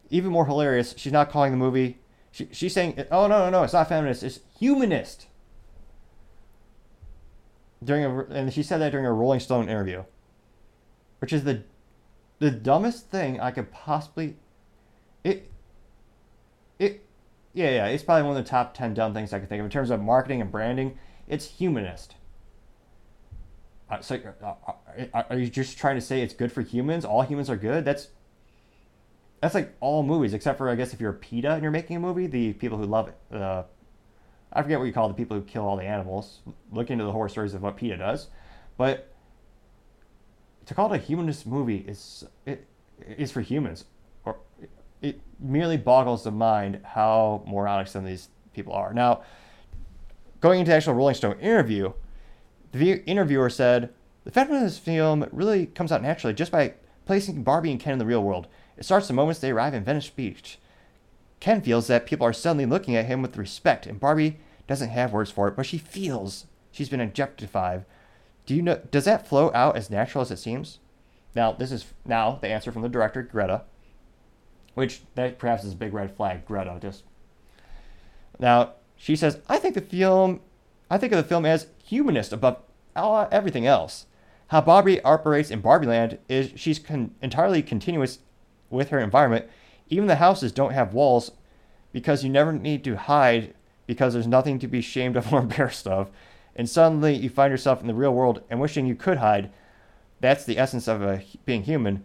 [0.09, 1.98] even more hilarious, she's not calling the movie,
[2.33, 5.26] she, she's saying, oh, no, no, no, it's not feminist, it's humanist.
[7.85, 10.05] During a, and she said that during a Rolling Stone interview,
[11.18, 11.64] which is the
[12.38, 14.37] the dumbest thing I could possibly.
[15.22, 15.50] It.
[17.53, 19.65] Yeah, yeah, it's probably one of the top ten dumb things I can think of
[19.67, 20.99] in terms of marketing and branding.
[21.27, 22.15] It's humanist.
[23.91, 24.55] Uh, so, uh,
[25.13, 27.05] uh, are you just trying to say it's good for humans?
[27.05, 27.85] All humans are good?
[27.85, 28.09] That's
[29.41, 31.97] that's like all movies, except for I guess if you're a PETA and you're making
[31.97, 33.17] a movie, the people who love it.
[33.35, 33.65] Uh,
[34.53, 36.41] I forget what you call the people who kill all the animals.
[36.71, 38.29] Look into the horror stories of what PETA does,
[38.77, 39.13] but
[40.67, 42.67] to call it a humanist movie is it
[43.19, 43.87] is for humans,
[45.03, 48.93] it merely boggles the mind how moronic some of these people are.
[48.93, 49.23] Now,
[50.41, 51.93] going into the actual Rolling Stone interview
[52.73, 53.93] the interviewer said,
[54.25, 56.75] The feminist film really comes out naturally just by
[57.07, 58.47] placing Barbie and Ken in the real world.
[58.77, 60.59] It starts the moment they arrive in Venice Beach.
[61.41, 65.13] Ken feels that people are suddenly looking at him with respect, and Barbie doesn't have
[65.13, 67.85] words for it, but she feels she's been objectified.
[68.47, 68.81] Do you know?
[68.91, 70.79] Does that flow out as natural as it seems?
[71.35, 73.63] Now, this is now the answer from the director Greta,
[74.75, 76.47] which that perhaps is a big red flag.
[76.47, 77.05] Greta, just
[78.39, 80.41] now she says, I think the film,
[80.91, 82.59] I think of the film as humanist above
[82.95, 84.07] everything else.
[84.49, 88.19] How Barbie operates in Barbie Land is she's con- entirely continuous
[88.69, 89.47] with her environment.
[89.89, 91.33] Even the houses don't have walls
[91.93, 93.55] because you never need to hide
[93.87, 96.11] because there's nothing to be ashamed of or embarrassed of.
[96.55, 99.51] And suddenly you find yourself in the real world and wishing you could hide.
[100.21, 102.05] That's the essence of a, being human.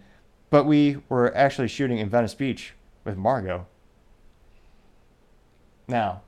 [0.55, 3.67] But we were actually shooting in Venice Beach with Margot.
[5.85, 6.21] Now,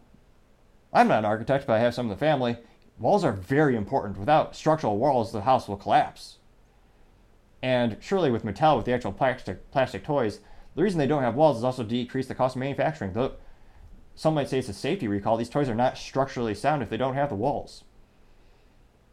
[0.91, 2.57] I'm not an architect, but I have some in the family.
[2.99, 4.17] Walls are very important.
[4.17, 6.39] Without structural walls, the house will collapse.
[7.61, 10.41] And surely with Mattel, with the actual plastic, plastic toys,
[10.75, 13.13] the reason they don't have walls is also to decrease the cost of manufacturing.
[13.13, 13.35] Though
[14.13, 16.97] some might say it's a safety recall, these toys are not structurally sound if they
[16.97, 17.85] don't have the walls.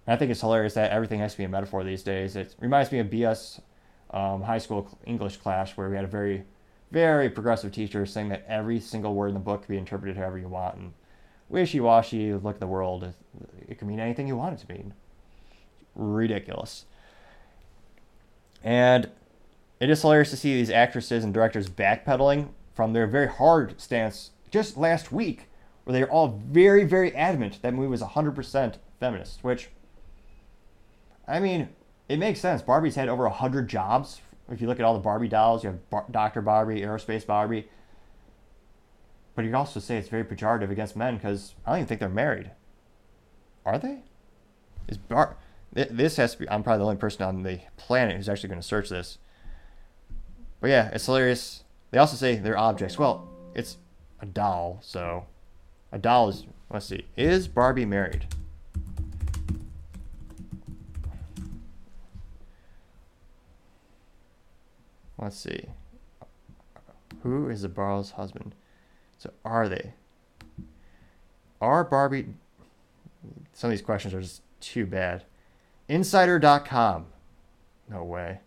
[0.09, 2.35] And I think it's hilarious that everything has to be a metaphor these days.
[2.35, 3.61] It reminds me of BS
[4.11, 6.45] um, high school English class where we had a very,
[6.90, 10.38] very progressive teacher saying that every single word in the book could be interpreted however
[10.38, 10.77] you want.
[10.77, 10.93] And
[11.49, 13.12] wishy-washy look at the world.
[13.69, 14.95] It can mean anything you want it to mean.
[15.95, 16.85] Ridiculous.
[18.62, 19.11] And
[19.81, 24.31] it is hilarious to see these actresses and directors backpedaling from their very hard stance
[24.51, 25.49] just last week,
[25.85, 29.69] where they are all very, very adamant that movie was 100% feminist, which,
[31.29, 31.69] I mean,
[32.09, 32.62] it makes sense.
[32.62, 34.21] Barbie's had over 100 jobs.
[34.51, 36.43] If you look at all the Barbie dolls, you have Bar- Dr.
[36.43, 37.69] Barbie, Aerospace Barbie.
[39.35, 42.01] But you could also say it's very pejorative against men because I don't even think
[42.01, 42.51] they're married.
[43.64, 44.01] Are they?
[44.87, 45.37] Is Bar?
[45.73, 46.49] This has to be.
[46.49, 49.19] I'm probably the only person on the planet who's actually going to search this.
[50.61, 51.64] But yeah, it's hilarious.
[51.90, 52.99] They also say they're objects.
[52.99, 53.79] Well, it's
[54.21, 55.27] a doll, so
[55.90, 56.45] a doll is.
[56.71, 57.07] Let's see.
[57.17, 58.34] Is Barbie married?
[65.18, 65.66] Let's see.
[67.22, 68.55] Who is the doll's husband?
[69.18, 69.94] So are they?
[71.61, 72.27] Are Barbie?
[73.53, 75.24] Some of these questions are just too bad.
[75.88, 77.07] Insider.com.
[77.88, 78.40] No way.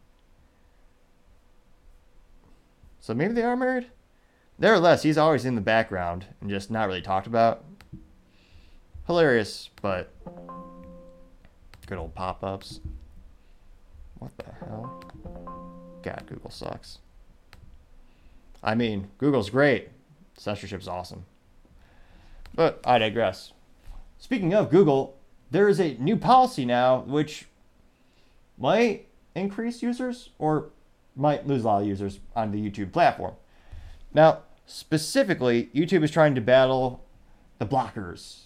[3.00, 3.88] So maybe they are married?
[4.60, 7.64] Nevertheless, he's always in the background and just not really talked about.
[9.06, 10.12] Hilarious, but
[11.86, 12.82] good old pop ups.
[14.20, 15.77] What the hell?
[16.04, 17.00] God, Google sucks.
[18.64, 19.90] I mean, Google's great.
[20.38, 21.26] Censorship's awesome.
[22.54, 23.54] But I digress.
[24.18, 25.18] Speaking of Google,
[25.52, 27.46] there is a new policy now which
[28.58, 30.70] might increase users or
[31.16, 33.34] might lose a lot of users on the YouTube platform.
[34.14, 37.04] Now, specifically, YouTube is trying to battle
[37.60, 38.46] the blockers,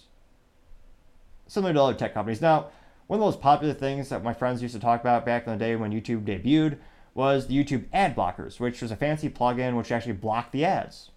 [1.46, 2.40] similar to other tech companies.
[2.40, 2.68] Now,
[3.06, 5.52] one of the most popular things that my friends used to talk about back in
[5.52, 6.78] the day when YouTube debuted
[7.14, 11.10] was the YouTube ad blockers, which was a fancy plugin which actually blocked the ads.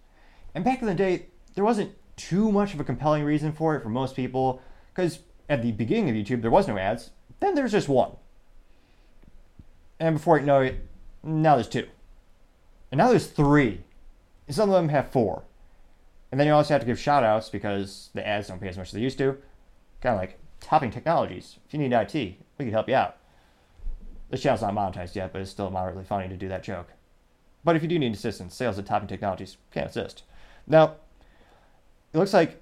[0.54, 3.82] And back in the day, there wasn't too much of a compelling reason for it
[3.82, 4.60] for most people,
[4.94, 7.10] because at the beginning of YouTube, there was no ads.
[7.40, 8.12] Then there's just one.
[9.98, 10.86] And before you know it,
[11.22, 11.86] now there's two.
[12.90, 13.80] And now there's three.
[14.46, 15.42] And some of them have four.
[16.30, 18.76] And then you also have to give shout outs because the ads don't pay as
[18.76, 19.38] much as they used to.
[20.00, 21.58] Kind of like topping technologies.
[21.66, 23.16] If you need IT, we can help you out.
[24.30, 26.88] The channel's not monetized yet, but it's still moderately funny to do that joke.
[27.64, 30.22] But if you do need assistance, sales at Topping Technologies can assist.
[30.66, 30.96] Now,
[32.12, 32.60] it looks like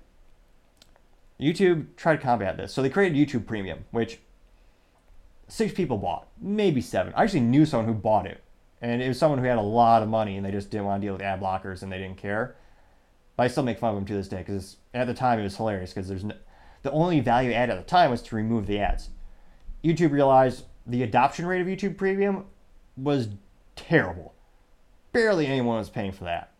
[1.41, 2.73] YouTube tried to combat this.
[2.73, 4.21] So they created YouTube Premium, which
[5.49, 7.13] six people bought, maybe seven.
[7.17, 8.43] I actually knew someone who bought it.
[8.81, 11.01] And it was someone who had a lot of money and they just didn't want
[11.01, 12.57] to deal with ad blockers and they didn't care.
[13.37, 15.43] But I still make fun of them to this day because at the time it
[15.43, 16.35] was hilarious because there's no,
[16.83, 19.09] the only value add at the time was to remove the ads.
[19.83, 22.45] YouTube realized the adoption rate of YouTube Premium
[22.97, 23.29] was
[23.77, 24.35] terrible.
[25.13, 26.53] Barely anyone was paying for that.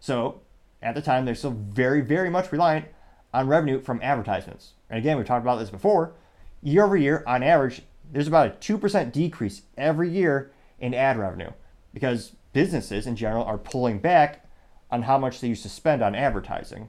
[0.00, 0.40] So
[0.82, 2.86] at the time, they're still very, very much reliant
[3.34, 4.72] on revenue from advertisements.
[4.88, 6.14] And again, we've talked about this before.
[6.62, 11.50] Year over year, on average, there's about a 2% decrease every year in ad revenue
[11.92, 14.46] because businesses in general are pulling back
[14.90, 16.88] on how much they used to spend on advertising.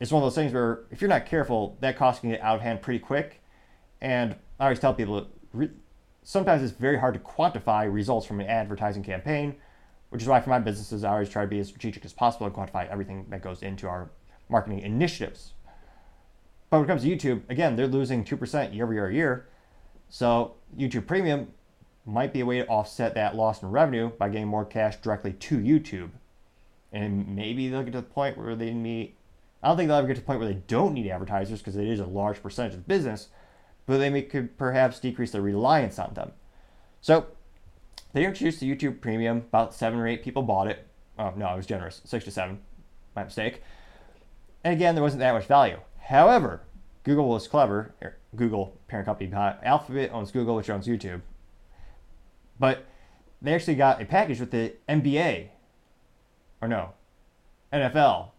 [0.00, 2.56] It's one of those things where if you're not careful, that cost can get out
[2.56, 3.40] of hand pretty quick.
[4.00, 5.28] And I always tell people
[6.22, 9.56] sometimes it's very hard to quantify results from an advertising campaign,
[10.10, 12.46] which is why for my businesses, I always try to be as strategic as possible
[12.46, 14.10] and quantify everything that goes into our
[14.48, 15.52] marketing initiatives.
[16.68, 19.48] But when it comes to YouTube, again, they're losing 2% year over year, year.
[20.08, 21.48] So YouTube Premium
[22.06, 25.32] might be a way to offset that loss in revenue by getting more cash directly
[25.32, 26.10] to YouTube.
[26.92, 29.14] And maybe they'll get to the point where they need,
[29.62, 31.76] I don't think they'll ever get to the point where they don't need advertisers because
[31.76, 33.28] it is a large percentage of business,
[33.86, 36.32] but they could perhaps decrease their reliance on them.
[37.00, 37.26] So
[38.12, 39.38] they introduced the YouTube Premium.
[39.38, 40.86] About seven or eight people bought it.
[41.18, 42.00] Oh, no, I was generous.
[42.04, 42.60] Six to seven.
[43.14, 43.62] My mistake.
[44.64, 45.78] And again, there wasn't that much value.
[45.98, 46.62] However,
[47.04, 47.94] Google was clever.
[48.02, 51.22] Er, Google, parent company Alphabet owns Google, which owns YouTube.
[52.58, 52.84] But
[53.40, 55.48] they actually got a package with the NBA,
[56.60, 56.90] or no,
[57.72, 58.30] NFL,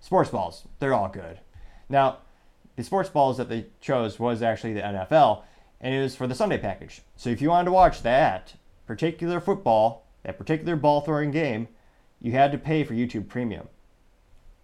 [0.00, 0.68] sports balls.
[0.78, 1.40] They're all good.
[1.88, 2.18] Now,
[2.76, 5.42] the sports balls that they chose was actually the NFL,
[5.80, 7.02] and it was for the Sunday package.
[7.16, 8.54] So if you wanted to watch that
[8.86, 11.68] particular football, that particular ball throwing game,
[12.20, 13.68] you had to pay for YouTube Premium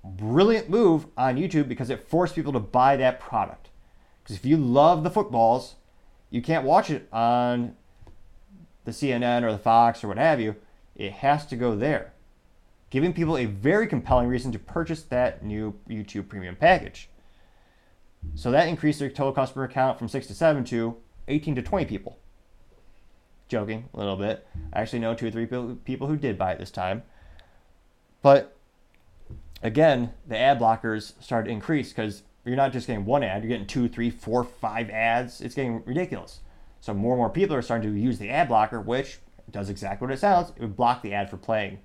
[0.04, 3.68] brilliant move on YouTube because it forced people to buy that product.
[4.22, 5.76] Because if you love the footballs,
[6.30, 7.76] you can't watch it on
[8.84, 10.56] the CNN or the Fox or what have you.
[10.96, 12.12] It has to go there,
[12.90, 17.08] giving people a very compelling reason to purchase that new YouTube Premium package.
[18.34, 20.96] So that increased their total customer count from 6 to 7 to
[21.28, 22.18] 18 to 20 people.
[23.48, 24.46] Joking a little bit.
[24.72, 27.02] I actually know two or three people who did buy it this time.
[28.22, 28.56] But
[29.62, 33.48] again, the ad blockers started to increase because you're not just getting one ad, you're
[33.48, 35.40] getting two, three, four, five ads.
[35.40, 36.40] It's getting ridiculous.
[36.80, 39.18] So more and more people are starting to use the ad blocker, which
[39.50, 40.50] does exactly what it sounds.
[40.50, 41.80] It would block the ad for playing,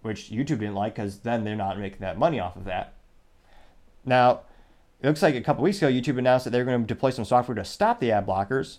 [0.00, 2.94] which YouTube didn't like because then they're not making that money off of that.
[4.04, 4.40] Now,
[5.02, 7.24] it looks like a couple weeks ago, YouTube announced that they're going to deploy some
[7.24, 8.78] software to stop the ad blockers.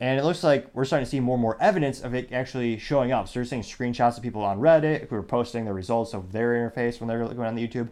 [0.00, 2.78] And it looks like we're starting to see more and more evidence of it actually
[2.78, 3.28] showing up.
[3.28, 6.54] So you're seeing screenshots of people on Reddit who are posting the results of their
[6.54, 7.90] interface when they're going on the YouTube.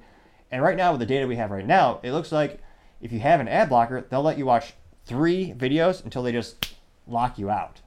[0.50, 2.60] And right now, with the data we have right now, it looks like
[3.02, 4.72] if you have an ad blocker, they'll let you watch
[5.04, 6.76] three videos until they just
[7.06, 7.82] lock you out.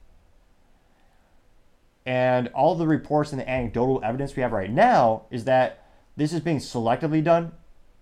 [2.06, 5.84] And all the reports and the anecdotal evidence we have right now is that
[6.16, 7.52] this is being selectively done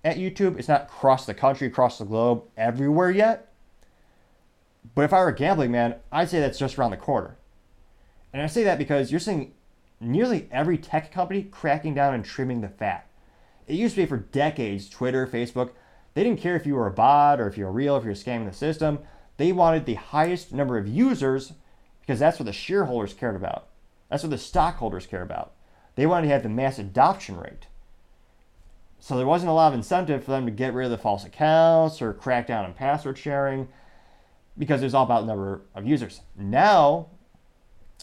[0.04, 0.58] at YouTube.
[0.58, 3.52] It's not across the country, across the globe, everywhere yet.
[4.94, 7.36] But if I were a gambling man, I'd say that's just around the corner.
[8.32, 9.52] And I say that because you're seeing
[10.00, 13.06] nearly every tech company cracking down and trimming the fat.
[13.66, 15.70] It used to be for decades, Twitter, Facebook,
[16.14, 18.10] they didn't care if you were a bot or if you were real, if you
[18.10, 18.98] were scamming the system.
[19.36, 21.52] They wanted the highest number of users
[22.00, 23.68] because that's what the shareholders cared about.
[24.10, 25.52] That's what the stockholders care about.
[25.94, 27.66] They wanted to have the mass adoption rate.
[29.00, 31.24] So there wasn't a lot of incentive for them to get rid of the false
[31.24, 33.68] accounts or crack down on password sharing
[34.58, 36.20] because it was all about the number of users.
[36.36, 37.08] Now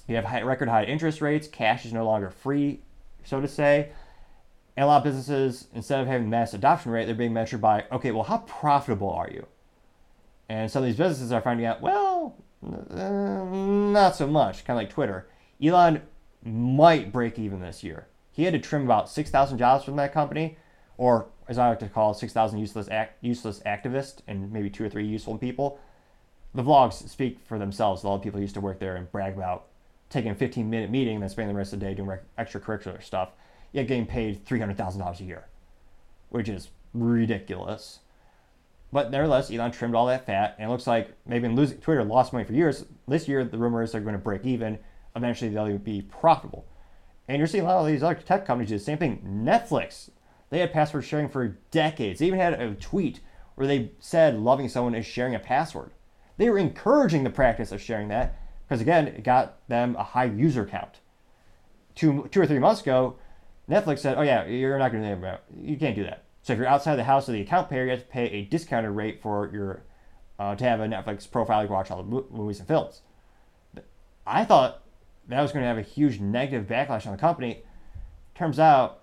[0.07, 2.81] you have high, record high interest rates, cash is no longer free,
[3.23, 3.91] so to say.
[4.75, 7.85] And a lot of businesses, instead of having mass adoption rate, they're being measured by,
[7.91, 9.45] okay, well, how profitable are you?
[10.49, 14.83] And some of these businesses are finding out, well, uh, not so much, kind of
[14.83, 15.27] like Twitter.
[15.61, 16.01] Elon
[16.43, 18.07] might break even this year.
[18.31, 20.57] He had to trim about 6,000 jobs from that company,
[20.97, 24.89] or as I like to call 6,000 useless, act, useless activists and maybe two or
[24.89, 25.79] three useful people.
[26.53, 28.03] The vlogs speak for themselves.
[28.03, 29.65] A lot of people used to work there and brag about
[30.09, 33.01] taking a 15 minute meeting and then spending the rest of the day doing extracurricular
[33.03, 33.29] stuff
[33.71, 35.45] yet getting paid $300,000 a year,
[36.29, 37.99] which is ridiculous.
[38.91, 41.79] But nevertheless, Elon trimmed all that fat, and it looks like they've been losing.
[41.79, 42.85] Twitter lost money for years.
[43.07, 44.79] This year, the rumor is they're going to break even.
[45.15, 46.65] Eventually, they'll be profitable.
[47.27, 49.21] And you're seeing a lot of these other tech companies do the same thing.
[49.43, 50.09] Netflix,
[50.49, 52.19] they had password sharing for decades.
[52.19, 53.19] They even had a tweet
[53.55, 55.91] where they said loving someone is sharing a password.
[56.37, 60.25] They were encouraging the practice of sharing that because, again, it got them a high
[60.25, 60.99] user count.
[61.95, 63.15] Two, two or three months ago,
[63.69, 66.67] Netflix said, "Oh yeah, you're not going to you can't do that." So if you're
[66.67, 69.49] outside the house of the account payer, you have to pay a discounted rate for
[69.51, 69.83] your
[70.39, 73.01] uh, to have a Netflix profile to watch all the movies and films.
[74.25, 74.83] I thought
[75.27, 77.63] that was going to have a huge negative backlash on the company.
[78.35, 78.96] Turns out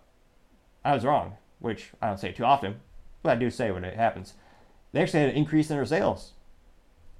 [0.85, 2.81] I was wrong, which I don't say too often,
[3.23, 4.35] but I do say when it happens.
[4.93, 6.33] They actually had an increase in their sales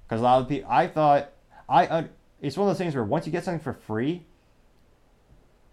[0.07, 0.69] because a lot of people.
[0.69, 1.31] I thought
[1.67, 2.05] I.
[2.41, 4.25] It's one of those things where once you get something for free,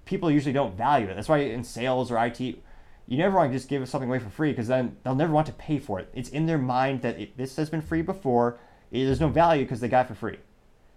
[0.05, 1.15] people usually don't value it.
[1.15, 4.31] That's why in sales or IT, you never want to just give something away for
[4.31, 6.09] free because then they'll never want to pay for it.
[6.15, 8.59] It's in their mind that it, this has been free before.
[8.91, 10.39] It, there's no value because they got it for free.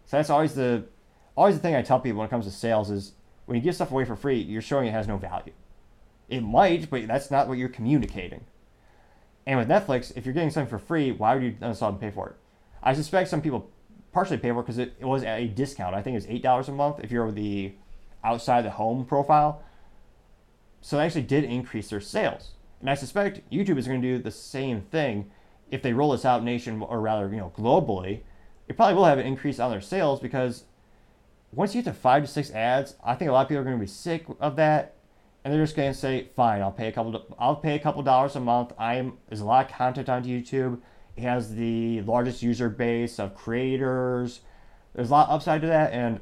[0.05, 0.85] So that's always the
[1.35, 3.13] always the thing I tell people when it comes to sales is
[3.45, 5.51] when you give stuff away for free, you're showing it has no value.
[6.29, 8.45] It might, but that's not what you're communicating.
[9.45, 12.11] And with Netflix, if you're getting something for free, why would you install and pay
[12.11, 12.35] for it?
[12.81, 13.69] I suspect some people
[14.11, 15.93] partially pay for it because it, it was at a discount.
[15.93, 17.73] I think it's eight dollars a month if you're the
[18.23, 19.61] outside the home profile.
[20.81, 22.51] So they actually did increase their sales.
[22.79, 25.31] And I suspect YouTube is going to do the same thing
[25.71, 28.21] if they roll this out nation or rather, you know, globally.
[28.67, 30.63] It probably will have an increase on their sales because
[31.51, 33.63] once you get to five to six ads, I think a lot of people are
[33.63, 34.94] going to be sick of that,
[35.45, 37.23] and they're just going to say, "Fine, I'll pay a couple.
[37.37, 38.73] I'll pay a couple dollars a month.
[38.79, 40.79] I'm there's a lot of content on YouTube.
[41.15, 44.41] It has the largest user base of creators.
[44.95, 46.19] There's a lot of upside to that, and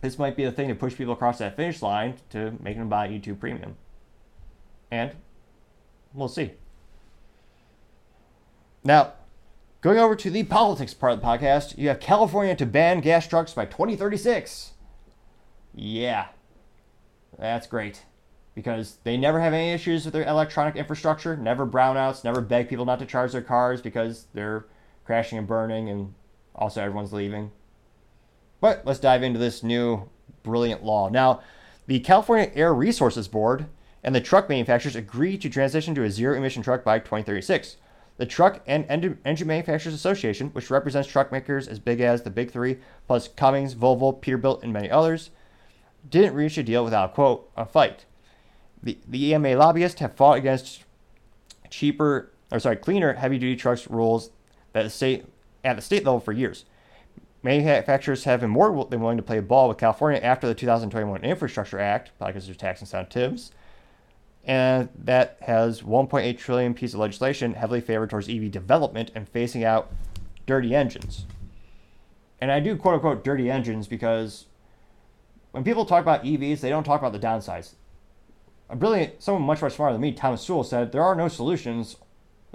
[0.00, 2.88] this might be the thing to push people across that finish line to make them
[2.88, 3.76] buy YouTube Premium.
[4.90, 5.14] And
[6.14, 6.52] we'll see.
[8.82, 9.12] Now,
[9.82, 13.28] going over to the politics part of the podcast, you have California to ban gas
[13.28, 14.72] trucks by 2036.
[15.74, 16.28] Yeah,
[17.38, 18.04] that's great.
[18.60, 22.84] Because they never have any issues with their electronic infrastructure, never brownouts, never beg people
[22.84, 24.66] not to charge their cars because they're
[25.06, 26.12] crashing and burning and
[26.54, 27.52] also everyone's leaving.
[28.60, 30.10] But let's dive into this new
[30.42, 31.08] brilliant law.
[31.08, 31.40] Now,
[31.86, 33.64] the California Air Resources Board
[34.04, 37.78] and the truck manufacturers agreed to transition to a zero emission truck by 2036.
[38.18, 42.50] The Truck and Engine Manufacturers Association, which represents truck makers as big as the Big
[42.50, 45.30] Three, plus Cummins, Volvo, Peterbilt, and many others,
[46.06, 48.04] didn't reach a deal without, quote, a fight.
[48.82, 50.84] The, the EMA lobbyists have fought against
[51.68, 54.30] cheaper, or sorry, cleaner heavy duty trucks rules
[54.72, 55.26] that the state,
[55.64, 56.64] at the state level for years.
[57.42, 61.78] Manufacturers have been more than willing to play ball with California after the 2021 Infrastructure
[61.78, 63.50] Act, probably because there's tax incentives,
[64.44, 69.64] and that has 1.8 trillion piece of legislation heavily favored towards EV development and phasing
[69.64, 69.90] out
[70.46, 71.26] dirty engines.
[72.40, 74.46] And I do quote unquote dirty engines because
[75.52, 77.74] when people talk about EVs, they don't talk about the downsides.
[78.70, 81.28] Uh, a brilliant, someone much more smarter than me, Thomas Sowell, said there are no
[81.28, 81.96] solutions,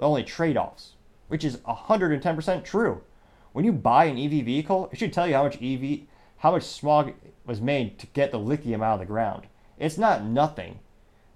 [0.00, 0.92] only trade offs,
[1.28, 3.02] which is 110% true
[3.56, 6.00] when you buy an EV vehicle, it should tell you how much EV,
[6.36, 7.14] how much smog
[7.46, 9.46] was made to get the lithium out of the ground.
[9.78, 10.80] It's not nothing.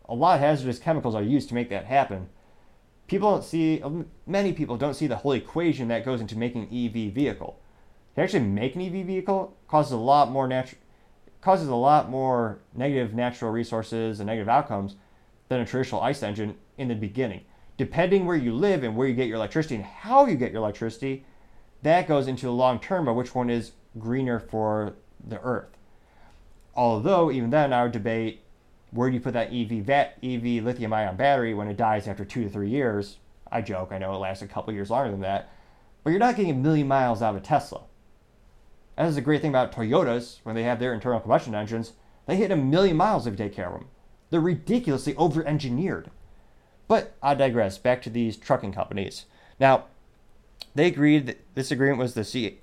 [0.06, 2.28] A lot of hazardous chemicals are used to make that happen.
[3.06, 6.64] People don't see, um, many people don't see the whole equation that goes into making
[6.64, 7.58] an EV vehicle.
[8.16, 10.78] To actually make an EV vehicle causes a lot more natural,
[11.40, 14.96] causes a lot more negative natural resources and negative outcomes
[15.48, 17.42] than a traditional ICE engine in the beginning.
[17.76, 20.60] Depending where you live and where you get your electricity and how you get your
[20.60, 21.24] electricity,
[21.82, 24.94] that goes into the long term of which one is greener for
[25.26, 25.76] the earth.
[26.74, 28.42] Although, even then, I would debate
[28.90, 32.24] where do you put that EV, vat, EV lithium ion battery when it dies after
[32.24, 33.18] two to three years?
[33.50, 35.50] I joke, I know it lasts a couple years longer than that,
[36.04, 37.82] but you're not getting a million miles out of a Tesla.
[39.00, 41.94] That is the great thing about Toyotas when they have their internal combustion engines.
[42.26, 43.88] They hit a million miles if you take care of them.
[44.28, 46.10] They're ridiculously over engineered.
[46.86, 47.78] But I digress.
[47.78, 49.24] Back to these trucking companies.
[49.58, 49.84] Now,
[50.74, 52.58] they agreed that this agreement was the C,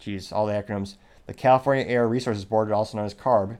[0.00, 0.94] geez, all the acronyms,
[1.26, 3.58] the California Air Resources Board, also known as CARB,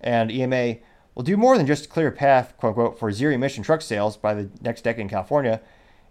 [0.00, 0.78] and EMA
[1.14, 4.16] will do more than just clear a path, quote unquote, for zero emission truck sales
[4.16, 5.60] by the next decade in California.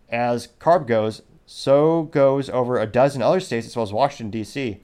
[0.08, 4.80] As CARB goes, so goes over a dozen other states as well as Washington, D.C.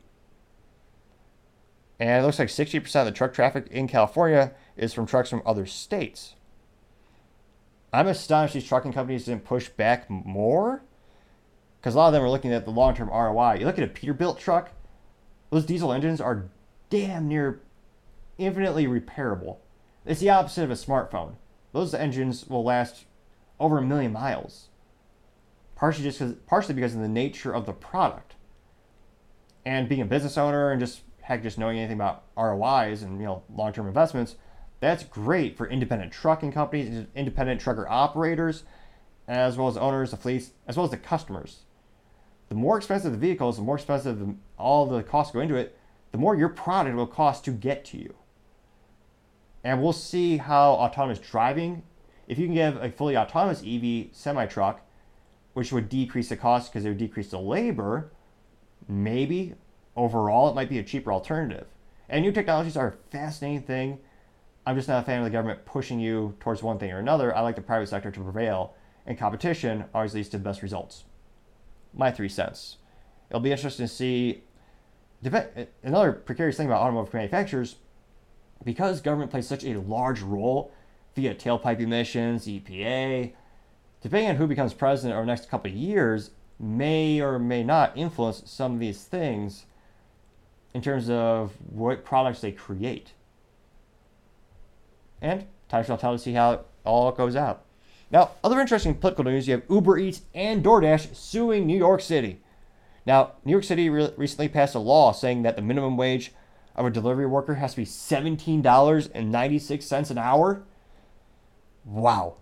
[2.00, 5.42] And it looks like 60% of the truck traffic in California is from trucks from
[5.46, 6.36] other states.
[7.92, 10.84] I'm astonished these trucking companies didn't push back more
[11.80, 13.58] because a lot of them are looking at the long term ROI.
[13.60, 14.72] You look at a Peterbilt truck,
[15.50, 16.50] those diesel engines are
[16.90, 17.62] damn near
[18.38, 19.58] infinitely repairable.
[20.06, 21.36] It's the opposite of a smartphone.
[21.74, 23.06] Those engines will last
[23.60, 24.70] over a million miles.
[25.76, 28.36] Partially just partially because of the nature of the product.
[29.66, 33.26] And being a business owner and just heck, just knowing anything about ROIs and you
[33.26, 34.36] know long-term investments,
[34.80, 38.64] that's great for independent trucking companies, independent trucker operators,
[39.28, 41.64] as well as owners of fleets, as well as the customers.
[42.48, 45.78] The more expensive the vehicles, the more expensive all the costs go into it,
[46.14, 48.16] the more your product will cost to get to you.
[49.66, 51.84] And we'll see how autonomous driving,
[52.30, 54.80] if you can give a fully autonomous EV semi truck,
[55.56, 58.14] which would decrease the cost because it would decrease the labor,
[58.88, 59.56] maybe
[59.98, 61.68] overall it might be a cheaper alternative.
[62.08, 64.00] And new technologies are a fascinating thing.
[64.66, 67.36] I'm just not a fan of the government pushing you towards one thing or another.
[67.36, 68.76] I like the private sector to prevail,
[69.06, 71.06] and competition always leads to the best results.
[71.94, 72.78] My three cents.
[73.30, 74.44] It'll be interesting to see.
[75.84, 77.78] Another precarious thing about automotive manufacturers,
[78.64, 80.72] because government plays such a large role
[81.16, 83.34] via tailpipe emissions, EPA,
[84.02, 87.98] depending on who becomes president over the next couple of years, may or may not
[87.98, 89.66] influence some of these things
[90.74, 93.14] in terms of what products they create.
[95.22, 97.64] And time shall tell to see how it all goes out.
[98.10, 102.40] Now, other interesting political news you have Uber Eats and DoorDash suing New York City.
[103.06, 106.32] Now, New York City re- recently passed a law saying that the minimum wage
[106.76, 110.64] of a delivery worker has to be $17.96 an hour.
[111.84, 112.36] Wow.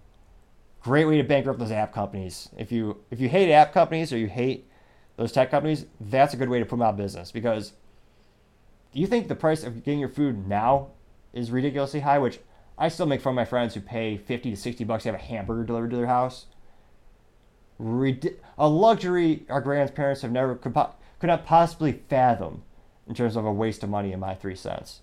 [0.81, 2.49] Great way to bankrupt those app companies.
[2.57, 4.69] If you if you hate app companies or you hate
[5.17, 7.73] those tech companies, that's a good way to put them out of business because
[8.95, 10.87] do you think the price of getting your food now
[11.33, 12.17] is ridiculously high?
[12.17, 12.39] Which
[12.77, 15.19] I still make fun of my friends who pay 50 to 60 bucks to have
[15.19, 16.45] a hamburger delivered to their house.
[17.77, 20.73] a luxury our grandparents have never could,
[21.19, 22.63] could not possibly fathom
[23.05, 25.01] in terms of a waste of money in my three cents.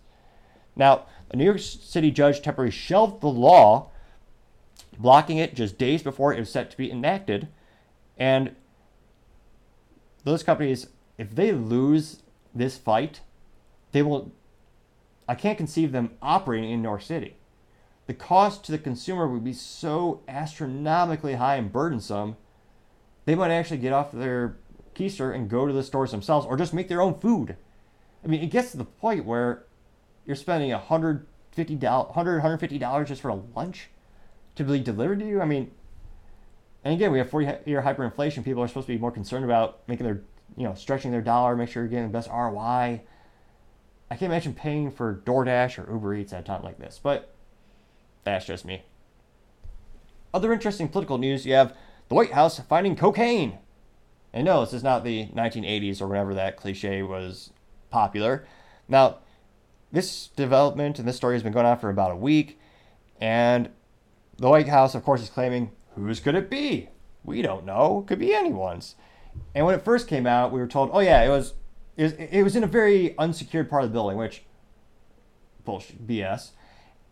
[0.74, 3.90] Now, a New York City judge temporarily shelved the law,
[4.98, 7.48] blocking it just days before it was set to be enacted.
[8.16, 8.56] And
[10.24, 10.86] those companies,
[11.18, 12.22] if they lose
[12.54, 13.20] this fight,
[13.92, 14.32] they will
[15.28, 17.36] I can't conceive them operating in New York City.
[18.06, 22.36] The cost to the consumer would be so astronomically high and burdensome,
[23.24, 24.56] they might actually get off their
[24.94, 27.56] keister and go to the stores themselves or just make their own food.
[28.24, 29.64] I mean, it gets to the point where
[30.26, 31.24] you're spending $150,
[31.56, 33.88] $100, $150 just for a lunch
[34.56, 35.40] to be delivered to you.
[35.40, 35.70] I mean,
[36.84, 38.44] and again, we have 40 year hyperinflation.
[38.44, 40.22] People are supposed to be more concerned about making their,
[40.56, 43.02] you know, stretching their dollar, make sure you're getting the best ROI.
[44.12, 47.34] I can't imagine paying for DoorDash or Uber Eats at a time like this, but
[48.24, 48.82] that's just me.
[50.34, 51.74] Other interesting political news you have
[52.10, 53.56] the White House finding cocaine.
[54.34, 57.54] And no, this is not the 1980s or whenever that cliche was
[57.88, 58.46] popular.
[58.86, 59.20] Now,
[59.92, 62.60] this development and this story has been going on for about a week,
[63.18, 63.70] and
[64.36, 66.90] the White House, of course, is claiming whose could it be?
[67.24, 68.04] We don't know.
[68.06, 68.94] Could be anyone's.
[69.54, 71.54] And when it first came out, we were told, oh, yeah, it was
[71.96, 74.42] it was, it was in a very unsecured part of the building, which
[75.64, 76.50] bullshit BS.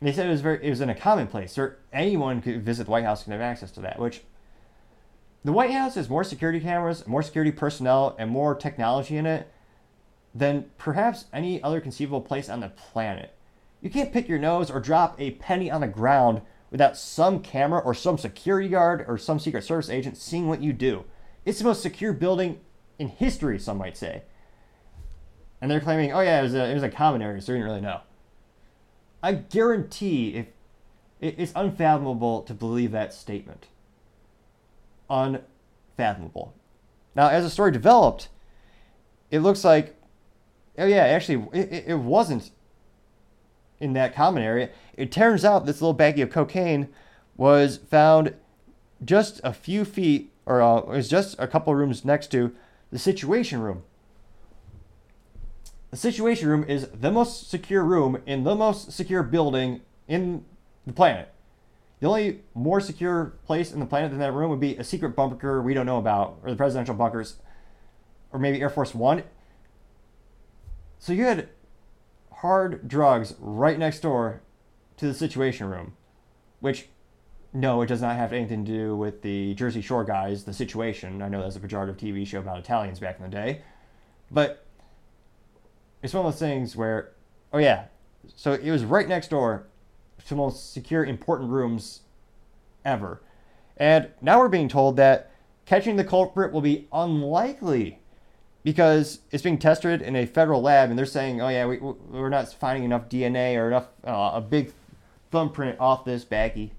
[0.02, 2.84] They said it was very it was in a common place, or anyone could visit
[2.84, 3.98] the White House and have access to that.
[3.98, 4.22] Which
[5.44, 9.52] the White House has more security cameras, more security personnel, and more technology in it
[10.34, 13.34] than perhaps any other conceivable place on the planet.
[13.80, 17.80] You can't pick your nose or drop a penny on the ground without some camera
[17.80, 21.04] or some security guard or some Secret Service agent seeing what you do.
[21.44, 22.60] It's the most secure building
[22.98, 24.22] in history, some might say.
[25.60, 27.58] And they're claiming, oh yeah, it was a, it was a common area, so we
[27.58, 28.00] didn't really know.
[29.22, 30.46] I guarantee if
[31.20, 33.66] it's unfathomable to believe that statement.
[35.10, 36.54] Unfathomable.
[37.14, 38.28] Now, as the story developed,
[39.30, 39.96] it looks like,
[40.78, 42.50] oh yeah, actually, it, it wasn't
[43.80, 44.70] in that common area.
[44.96, 46.88] It turns out this little baggie of cocaine
[47.36, 48.34] was found
[49.04, 52.54] just a few feet, or uh, it was just a couple rooms next to
[52.90, 53.82] the Situation Room.
[55.90, 60.44] The Situation Room is the most secure room in the most secure building in
[60.86, 61.32] the planet.
[61.98, 65.10] The only more secure place in the planet than that room would be a secret
[65.10, 67.36] bunker we don't know about, or the presidential bunkers,
[68.32, 69.24] or maybe Air Force One.
[70.98, 71.48] So you had
[72.34, 74.42] hard drugs right next door
[74.96, 75.94] to the Situation Room,
[76.60, 76.88] which,
[77.52, 81.20] no, it does not have anything to do with the Jersey Shore guys, the Situation.
[81.20, 83.62] I know that's a pejorative TV show about Italians back in the day,
[84.30, 84.64] but
[86.02, 87.12] it's one of those things where,
[87.52, 87.86] oh yeah,
[88.36, 89.66] so it was right next door
[90.18, 92.00] to the most secure, important rooms
[92.84, 93.20] ever.
[93.76, 95.30] And now we're being told that
[95.66, 98.00] catching the culprit will be unlikely
[98.62, 102.28] because it's being tested in a federal lab and they're saying, oh, yeah, we, we're
[102.28, 104.72] not finding enough DNA or enough, uh, a big
[105.30, 106.70] thumbprint off this baggie.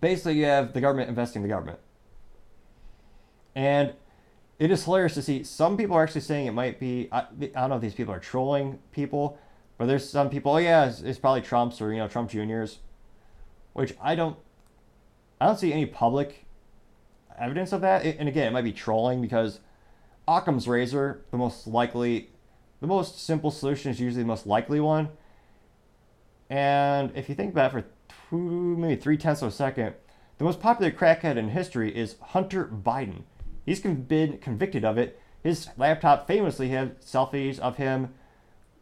[0.00, 1.78] Basically, you have the government investing the government.
[3.54, 3.92] And
[4.60, 7.46] it is hilarious to see some people are actually saying it might be, I, I
[7.46, 9.38] don't know if these people are trolling people,
[9.78, 12.78] but there's some people, oh, yeah, it's, it's probably Trump's or, you know, Trump Jr.'s,
[13.72, 14.36] which I don't,
[15.40, 16.44] I don't see any public
[17.38, 18.04] evidence of that.
[18.04, 19.60] And again, it might be trolling because
[20.28, 22.28] Occam's razor, the most likely,
[22.82, 25.08] the most simple solution is usually the most likely one.
[26.50, 27.84] And if you think about it for
[28.28, 29.94] two, maybe three tenths of a second,
[30.36, 33.22] the most popular crackhead in history is Hunter Biden.
[33.64, 35.20] He's been convicted of it.
[35.42, 38.14] His laptop famously had selfies of him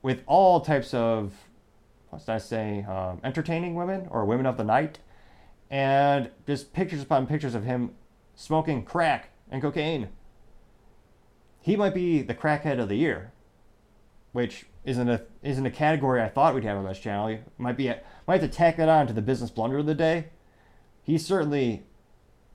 [0.03, 1.35] with all types of,
[2.11, 4.99] what's I say, um, entertaining women or women of the night,
[5.71, 7.93] and just pictures upon pictures of him
[8.35, 10.09] smoking crack and cocaine
[11.61, 13.33] he might be the crackhead of the year,
[14.33, 17.29] which isn't a isn't a category I thought we'd have on this channel.
[17.29, 19.85] He might be a, might have to tack that on to the business blunder of
[19.85, 20.29] the day.
[21.03, 21.85] He's certainly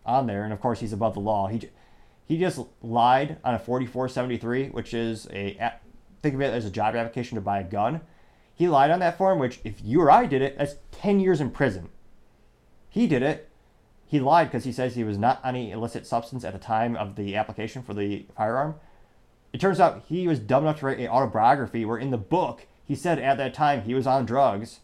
[0.03, 1.47] on there, and of course he's above the law.
[1.47, 1.69] He
[2.26, 5.74] he just lied on a 4473, which is a
[6.21, 8.01] think of it as a job application to buy a gun.
[8.55, 11.41] He lied on that form, which if you or I did it, that's 10 years
[11.41, 11.89] in prison.
[12.89, 13.49] He did it.
[14.05, 16.95] He lied because he says he was not on any illicit substance at the time
[16.95, 18.76] of the application for the firearm.
[19.51, 22.67] It turns out he was dumb enough to write an autobiography where in the book
[22.86, 24.80] he said at that time he was on drugs.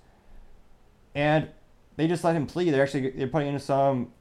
[1.14, 1.50] And
[1.96, 2.72] they just let him plead.
[2.72, 4.12] They're actually they're putting in some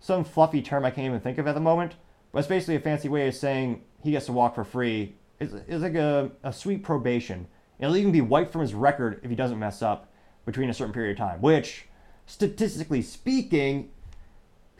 [0.00, 1.94] some fluffy term I can't even think of at the moment.
[2.38, 5.16] It's basically a fancy way of saying he gets to walk for free.
[5.40, 7.46] It's, it's like a, a sweet probation.
[7.78, 10.12] It'll even be wiped from his record if he doesn't mess up
[10.44, 11.86] between a certain period of time, which,
[12.26, 13.90] statistically speaking,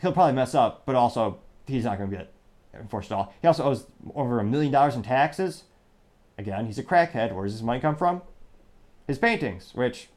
[0.01, 2.33] he'll probably mess up, but also he's not going to get
[2.73, 3.33] enforced at all.
[3.41, 3.85] He also owes
[4.15, 5.63] over a million dollars in taxes.
[6.37, 7.33] Again, he's a crackhead.
[7.33, 8.21] Where does his money come from?
[9.07, 10.09] His paintings, which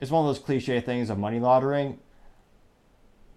[0.00, 1.98] is one of those cliche things of money laundering.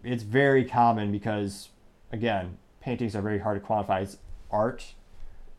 [0.04, 1.70] It's very common because,
[2.12, 4.18] again, paintings are very hard to quantify as
[4.50, 4.94] art,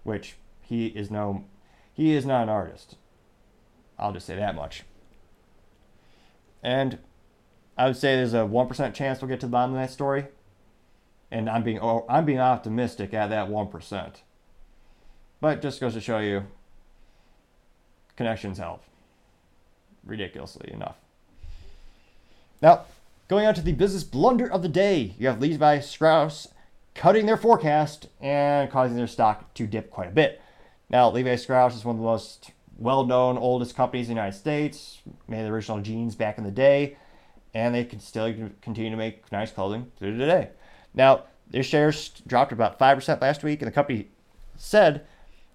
[0.03, 1.45] which he is no,
[1.93, 2.97] he is not an artist.
[3.99, 4.83] I'll just say that much.
[6.63, 6.99] And
[7.79, 10.27] I would say there's a 1% chance we'll get to the bottom of that story
[11.33, 14.23] and I'm being oh, I'm being optimistic at that one percent.
[15.41, 16.45] But just goes to show you,
[18.17, 18.85] connections help.
[20.05, 20.97] Ridiculously enough.
[22.61, 22.85] Now,
[23.27, 26.49] going on to the business blunder of the day, you have Levi Strauss
[26.95, 30.41] cutting their forecast and causing their stock to dip quite a bit.
[30.91, 34.99] Now, Levi Strauss is one of the most well-known, oldest companies in the United States.
[35.29, 36.97] Made the original jeans back in the day,
[37.55, 40.51] and they can still continue to make nice clothing through today.
[40.95, 44.09] Now, their shares dropped about 5% last week, and the company
[44.57, 45.07] said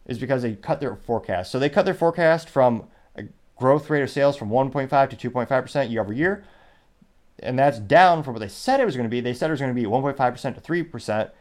[0.06, 1.52] is because they cut their forecast.
[1.52, 3.24] So they cut their forecast from a
[3.58, 6.44] growth rate of sales from 1.5 to 2.5% year over year.
[7.40, 9.22] And that's down from what they said it was going to be.
[9.22, 11.32] They said it was going to be 1.5% to 3%.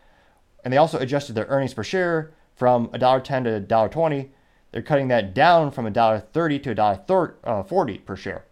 [0.64, 4.28] And they also adjusted their earnings per share from $1.10 to $1.20.
[4.72, 8.44] They're cutting that down from $1.30 to $1.40 uh, per share,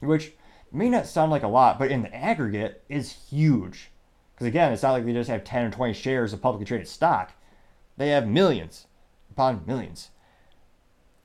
[0.00, 0.32] which
[0.72, 3.90] may not sound like a lot, but in the aggregate is huge
[4.34, 6.88] Because again, it's not like they just have 10 or 20 shares of publicly traded
[6.88, 7.32] stock.
[7.96, 8.86] They have millions
[9.30, 10.10] upon millions.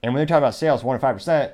[0.03, 1.53] And when they're talking about sales, 1 to 5%,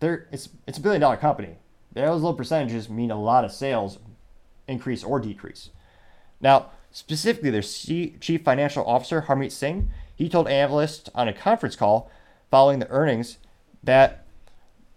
[0.00, 1.58] they're, it's, it's a billion dollar company.
[2.04, 3.98] Those low percentages mean a lot of sales
[4.68, 5.70] increase or decrease.
[6.42, 12.10] Now, specifically, their chief financial officer, Harmit Singh, he told analysts on a conference call
[12.50, 13.38] following the earnings
[13.82, 14.26] that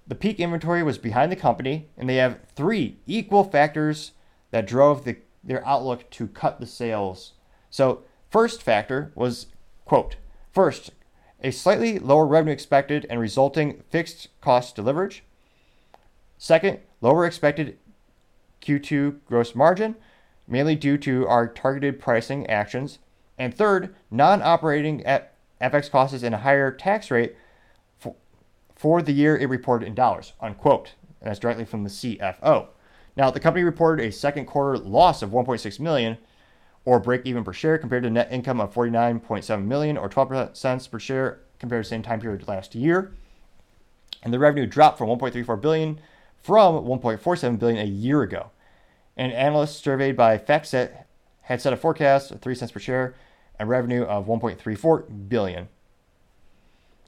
[0.08, 4.12] the peak inventory was behind the company, and they have three equal factors
[4.52, 7.34] that drove the, their outlook to cut the sales.
[7.70, 9.47] So, first factor was,
[9.86, 10.18] quote,
[10.52, 10.91] first,
[11.41, 15.22] a slightly lower revenue expected and resulting fixed cost deleverage.
[16.38, 17.78] Second, lower expected
[18.62, 19.95] Q2 gross margin,
[20.47, 23.00] mainly due to our targeted pricing actions.
[23.38, 25.04] And third, non operating
[25.62, 27.36] FX costs and a higher tax rate
[27.97, 28.16] for,
[28.76, 30.93] for the year it reported in dollars, unquote.
[31.22, 32.68] And that's directly from the CFO.
[33.16, 36.18] Now, the company reported a second quarter loss of 1.6 million
[36.86, 40.88] or break even per share compared to net income of 49.7 million or 12 cents
[40.88, 43.12] per share compared to the same time period last year.
[44.24, 46.00] And the revenue dropped from 1.34 billion
[46.42, 48.52] from 1.47 billion a year ago.
[49.18, 51.04] And analysts surveyed by FactSet
[51.42, 53.16] had set a forecast of 3 cents per share
[53.58, 55.68] and revenue of 1.34 billion.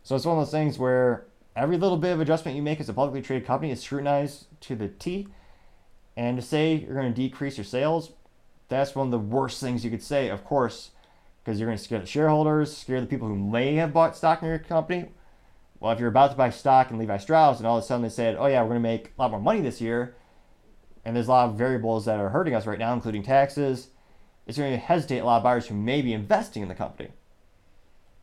[0.03, 1.25] So it's one of those things where
[1.55, 4.75] every little bit of adjustment you make as a publicly traded company is scrutinized to
[4.75, 5.27] the T.
[6.17, 8.11] And to say you're going to decrease your sales,
[8.67, 10.91] that's one of the worst things you could say, of course,
[11.43, 14.41] because you're going to scare the shareholders, scare the people who may have bought stock
[14.41, 15.09] in your company.
[15.81, 18.03] Well, if you're about to buy stock in Levi Strauss and all of a sudden
[18.03, 20.15] they said, oh, yeah, we're going to make a lot more money this year,
[21.03, 23.87] and there's a lot of variables that are hurting us right now, including taxes,
[24.45, 27.09] it's going to hesitate a lot of buyers who may be investing in the company.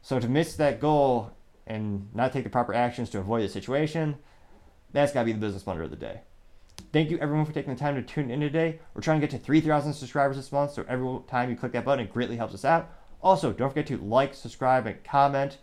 [0.03, 1.33] So to miss that goal
[1.67, 4.17] and not take the proper actions to avoid the situation,
[4.93, 6.21] that's got to be the business blunder of the day.
[6.93, 8.79] Thank you everyone for taking the time to tune in today.
[8.95, 11.85] We're trying to get to 3,000 subscribers this month, so every time you click that
[11.85, 12.89] button, it greatly helps us out.
[13.21, 15.59] Also, don't forget to like, subscribe, and comment.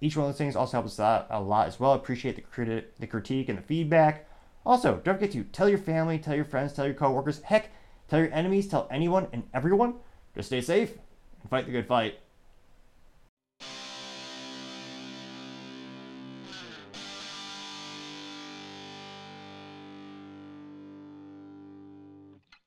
[0.00, 1.92] Each one of those things also helps us out a lot as well.
[1.92, 4.26] Appreciate the, criti- the critique and the feedback.
[4.64, 7.70] Also, don't forget to tell your family, tell your friends, tell your coworkers, heck,
[8.08, 9.94] tell your enemies, tell anyone and everyone.
[10.34, 10.92] Just stay safe
[11.40, 12.18] and fight the good fight.